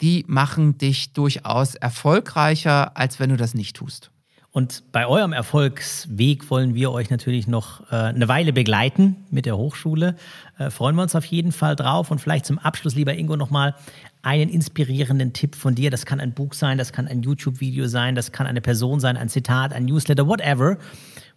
die 0.00 0.24
machen 0.26 0.78
dich 0.78 1.12
durchaus 1.12 1.74
erfolgreicher, 1.74 2.96
als 2.96 3.20
wenn 3.20 3.30
du 3.30 3.36
das 3.36 3.54
nicht 3.54 3.76
tust. 3.76 4.10
Und 4.52 4.90
bei 4.90 5.06
eurem 5.06 5.32
Erfolgsweg 5.32 6.50
wollen 6.50 6.74
wir 6.74 6.90
euch 6.90 7.08
natürlich 7.08 7.46
noch 7.46 7.88
äh, 7.92 7.94
eine 7.94 8.26
Weile 8.26 8.52
begleiten 8.52 9.14
mit 9.30 9.46
der 9.46 9.56
Hochschule. 9.56 10.16
Äh, 10.58 10.70
freuen 10.70 10.96
wir 10.96 11.02
uns 11.02 11.14
auf 11.14 11.24
jeden 11.24 11.52
Fall 11.52 11.76
drauf. 11.76 12.10
Und 12.10 12.20
vielleicht 12.20 12.46
zum 12.46 12.58
Abschluss, 12.58 12.96
lieber 12.96 13.14
Ingo, 13.14 13.36
nochmal 13.36 13.76
einen 14.22 14.50
inspirierenden 14.50 15.32
Tipp 15.32 15.54
von 15.54 15.74
dir. 15.74 15.90
Das 15.90 16.06
kann 16.06 16.20
ein 16.20 16.34
Buch 16.34 16.52
sein, 16.52 16.78
das 16.78 16.92
kann 16.92 17.08
ein 17.08 17.22
YouTube-Video 17.22 17.86
sein, 17.86 18.14
das 18.14 18.32
kann 18.32 18.46
eine 18.46 18.60
Person 18.60 19.00
sein, 19.00 19.16
ein 19.16 19.28
Zitat, 19.28 19.72
ein 19.72 19.84
Newsletter, 19.86 20.26
whatever 20.26 20.78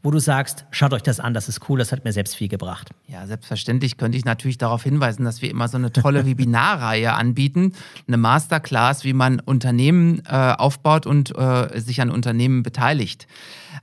wo 0.04 0.12
du 0.12 0.20
sagst, 0.20 0.66
schaut 0.72 0.94
euch 0.94 1.02
das 1.02 1.22
an, 1.22 1.34
das 1.34 1.48
ist 1.48 1.70
cool, 1.70 1.80
das 1.80 1.94
hat 1.94 2.04
mir 2.04 2.12
selbst 2.12 2.36
viel 2.36 2.50
gebracht? 2.50 2.90
Ja, 3.08 3.26
selbstverständlich 3.26 3.96
könnte 3.96 4.18
ich 4.18 4.26
natürlich 4.26 4.58
darauf 4.58 4.84
hinweisen, 4.84 5.24
dass 5.24 5.42
wir 5.42 5.50
immer 5.50 5.70
so 5.70 5.78
eine 5.78 5.94
tolle 5.94 6.26
Webinarreihe 6.28 7.14
anbieten, 7.14 7.72
eine 8.06 8.18
Masterclass, 8.18 9.06
wie 9.06 9.14
man 9.14 9.40
Unternehmen 9.40 10.22
äh, 10.28 10.54
aufbaut 10.58 11.08
und 11.08 11.34
äh, 11.38 11.80
sich 11.80 12.02
an 12.02 12.12
Unternehmen 12.12 12.64
beteiligt. 12.64 13.28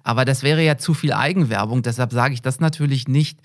Aber 0.05 0.27
das 0.27 0.43
wäre 0.43 0.63
ja 0.63 0.77
zu 0.77 0.93
viel 0.93 1.15
Eigenwerbung, 1.15 1.83
deshalb 1.83 2.13
sage 2.13 2.35
ich 2.35 2.43
das 2.43 2.61
natürlich 2.61 3.09
nicht. 3.09 3.41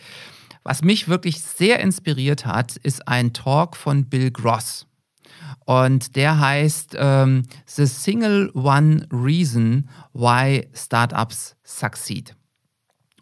Was 0.63 0.83
mich 0.83 1.07
wirklich 1.07 1.41
sehr 1.41 1.79
inspiriert 1.79 2.45
hat, 2.45 2.75
ist 2.75 3.07
ein 3.07 3.31
Talk 3.31 3.77
von 3.77 4.05
Bill 4.05 4.31
Gross. 4.31 4.85
Und 5.65 6.15
der 6.15 6.39
heißt 6.39 6.95
ähm, 6.97 7.43
The 7.65 7.85
Single 7.85 8.51
One 8.53 9.07
Reason 9.11 9.89
Why 10.13 10.67
Startups 10.73 11.55
Succeed. 11.63 12.35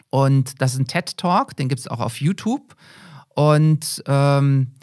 Und 0.10 0.62
das 0.62 0.74
ist 0.74 0.80
ein 0.80 0.88
TED-Talk, 0.88 1.56
den 1.56 1.70
gibt 1.70 1.80
es 1.80 1.88
auch 1.88 2.00
auf 2.00 2.22
YouTube. 2.22 2.76
Und 3.30 4.04
ähm, 4.06 4.74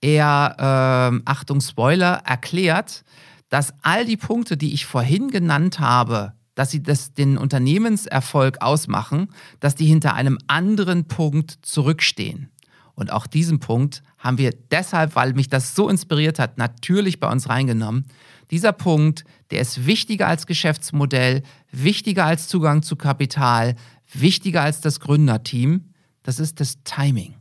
er, 0.00 1.10
ähm, 1.10 1.22
Achtung, 1.24 1.60
Spoiler, 1.60 2.22
erklärt, 2.24 3.02
dass 3.48 3.74
all 3.82 4.04
die 4.04 4.16
Punkte, 4.16 4.56
die 4.56 4.74
ich 4.74 4.86
vorhin 4.86 5.28
genannt 5.28 5.80
habe, 5.80 6.34
dass 6.54 6.70
sie 6.70 6.82
das, 6.82 7.14
den 7.14 7.38
Unternehmenserfolg 7.38 8.62
ausmachen, 8.62 9.28
dass 9.60 9.74
die 9.74 9.86
hinter 9.86 10.14
einem 10.14 10.38
anderen 10.46 11.06
Punkt 11.06 11.58
zurückstehen. 11.62 12.50
Und 12.96 13.12
auch 13.12 13.26
diesen 13.26 13.60
Punkt 13.60 14.02
haben 14.18 14.38
wir 14.38 14.52
deshalb, 14.70 15.14
weil 15.14 15.34
mich 15.34 15.48
das 15.48 15.74
so 15.74 15.88
inspiriert 15.88 16.38
hat, 16.38 16.58
natürlich 16.58 17.20
bei 17.20 17.30
uns 17.30 17.48
reingenommen. 17.48 18.06
Dieser 18.50 18.72
Punkt, 18.72 19.24
der 19.50 19.60
ist 19.60 19.86
wichtiger 19.86 20.26
als 20.26 20.46
Geschäftsmodell, 20.46 21.42
wichtiger 21.70 22.24
als 22.24 22.48
Zugang 22.48 22.82
zu 22.82 22.96
Kapital, 22.96 23.76
wichtiger 24.12 24.62
als 24.62 24.80
das 24.80 24.98
Gründerteam. 24.98 25.92
Das 26.22 26.40
ist 26.40 26.58
das 26.58 26.82
Timing. 26.84 27.34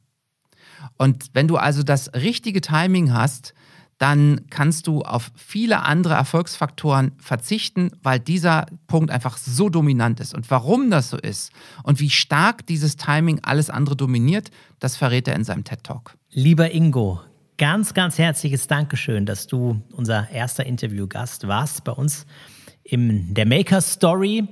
Und 0.98 1.30
wenn 1.34 1.48
du 1.48 1.56
also 1.56 1.84
das 1.84 2.14
richtige 2.14 2.60
Timing 2.60 3.14
hast, 3.14 3.54
dann 3.98 4.42
kannst 4.50 4.88
du 4.88 5.02
auf 5.02 5.32
viele 5.36 5.84
andere 5.84 6.16
Erfolgsfaktoren 6.16 7.14
verzichten, 7.18 7.92
weil 8.04 8.20
dieser 8.20 8.66
Punkt 8.88 9.10
einfach 9.10 9.38
so 9.38 9.70
dominant 9.70 10.20
ist. 10.20 10.34
Und 10.34 10.52
warum 10.52 10.92
das 10.92 11.10
so 11.10 11.18
ist 11.18 11.52
und 11.84 12.00
wie 12.00 12.10
stark 12.10 12.66
dieses 12.68 12.98
Timing 12.98 13.40
alles 13.44 13.70
andere 13.70 13.96
dominiert, 13.96 14.52
das 14.80 14.98
verrät 14.98 15.28
er 15.28 15.36
in 15.36 15.44
seinem 15.44 15.64
TED 15.64 15.84
Talk. 15.84 16.16
Lieber 16.32 16.72
Ingo, 16.74 17.22
ganz, 17.58 17.94
ganz 17.94 18.18
herzliches 18.18 18.68
Dankeschön, 18.68 19.26
dass 19.26 19.48
du 19.48 19.82
unser 19.94 20.30
erster 20.30 20.66
Interviewgast 20.66 21.48
warst 21.48 21.84
bei 21.86 21.94
uns 21.94 22.26
in 22.84 23.34
der 23.34 23.46
Maker 23.46 23.82
Story. 23.82 24.48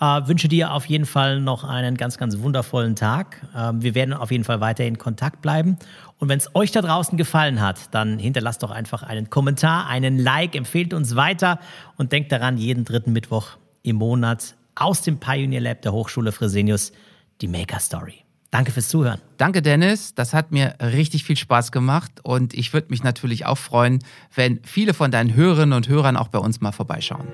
Äh, 0.00 0.04
wünsche 0.28 0.46
dir 0.46 0.72
auf 0.72 0.86
jeden 0.86 1.06
Fall 1.06 1.40
noch 1.40 1.64
einen 1.64 1.96
ganz, 1.96 2.18
ganz 2.18 2.38
wundervollen 2.38 2.94
Tag. 2.94 3.42
Äh, 3.54 3.72
wir 3.74 3.94
werden 3.94 4.14
auf 4.14 4.30
jeden 4.30 4.44
Fall 4.44 4.60
weiter 4.60 4.84
in 4.84 4.98
Kontakt 4.98 5.42
bleiben. 5.42 5.76
Und 6.18 6.28
wenn 6.28 6.38
es 6.38 6.54
euch 6.54 6.72
da 6.72 6.82
draußen 6.82 7.16
gefallen 7.16 7.60
hat, 7.60 7.94
dann 7.94 8.18
hinterlasst 8.18 8.62
doch 8.62 8.70
einfach 8.70 9.02
einen 9.02 9.30
Kommentar, 9.30 9.86
einen 9.86 10.18
Like, 10.18 10.56
empfehlt 10.56 10.92
uns 10.92 11.14
weiter 11.14 11.60
und 11.96 12.12
denkt 12.12 12.32
daran, 12.32 12.58
jeden 12.58 12.84
dritten 12.84 13.12
Mittwoch 13.12 13.56
im 13.82 13.96
Monat 13.96 14.56
aus 14.74 15.02
dem 15.02 15.18
Pioneer 15.18 15.60
Lab 15.60 15.82
der 15.82 15.92
Hochschule 15.92 16.32
Fresenius 16.32 16.92
die 17.40 17.48
Maker 17.48 17.78
Story. 17.78 18.24
Danke 18.50 18.72
fürs 18.72 18.88
Zuhören. 18.88 19.20
Danke, 19.36 19.62
Dennis. 19.62 20.14
Das 20.14 20.32
hat 20.32 20.52
mir 20.52 20.74
richtig 20.80 21.22
viel 21.24 21.36
Spaß 21.36 21.70
gemacht 21.70 22.12
und 22.22 22.54
ich 22.54 22.72
würde 22.72 22.88
mich 22.90 23.04
natürlich 23.04 23.46
auch 23.46 23.58
freuen, 23.58 23.98
wenn 24.34 24.60
viele 24.64 24.94
von 24.94 25.10
deinen 25.10 25.34
Hörerinnen 25.34 25.74
und 25.74 25.88
Hörern 25.88 26.16
auch 26.16 26.28
bei 26.28 26.38
uns 26.38 26.60
mal 26.60 26.72
vorbeischauen. 26.72 27.28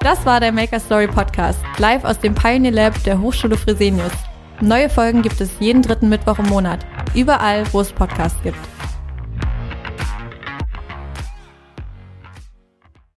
Das 0.00 0.26
war 0.26 0.40
der 0.40 0.52
Maker 0.52 0.80
Story 0.80 1.06
Podcast, 1.06 1.60
live 1.78 2.04
aus 2.04 2.18
dem 2.18 2.34
Pioneer 2.34 2.72
Lab 2.72 3.02
der 3.04 3.20
Hochschule 3.20 3.56
Fresenius. 3.56 4.12
Neue 4.62 4.88
Folgen 4.88 5.22
gibt 5.22 5.40
es 5.40 5.50
jeden 5.58 5.82
dritten 5.82 6.08
Mittwoch 6.08 6.38
im 6.38 6.46
Monat, 6.46 6.86
überall, 7.16 7.64
wo 7.72 7.80
es 7.80 7.90
Podcasts 7.90 8.40
gibt. 8.44 8.56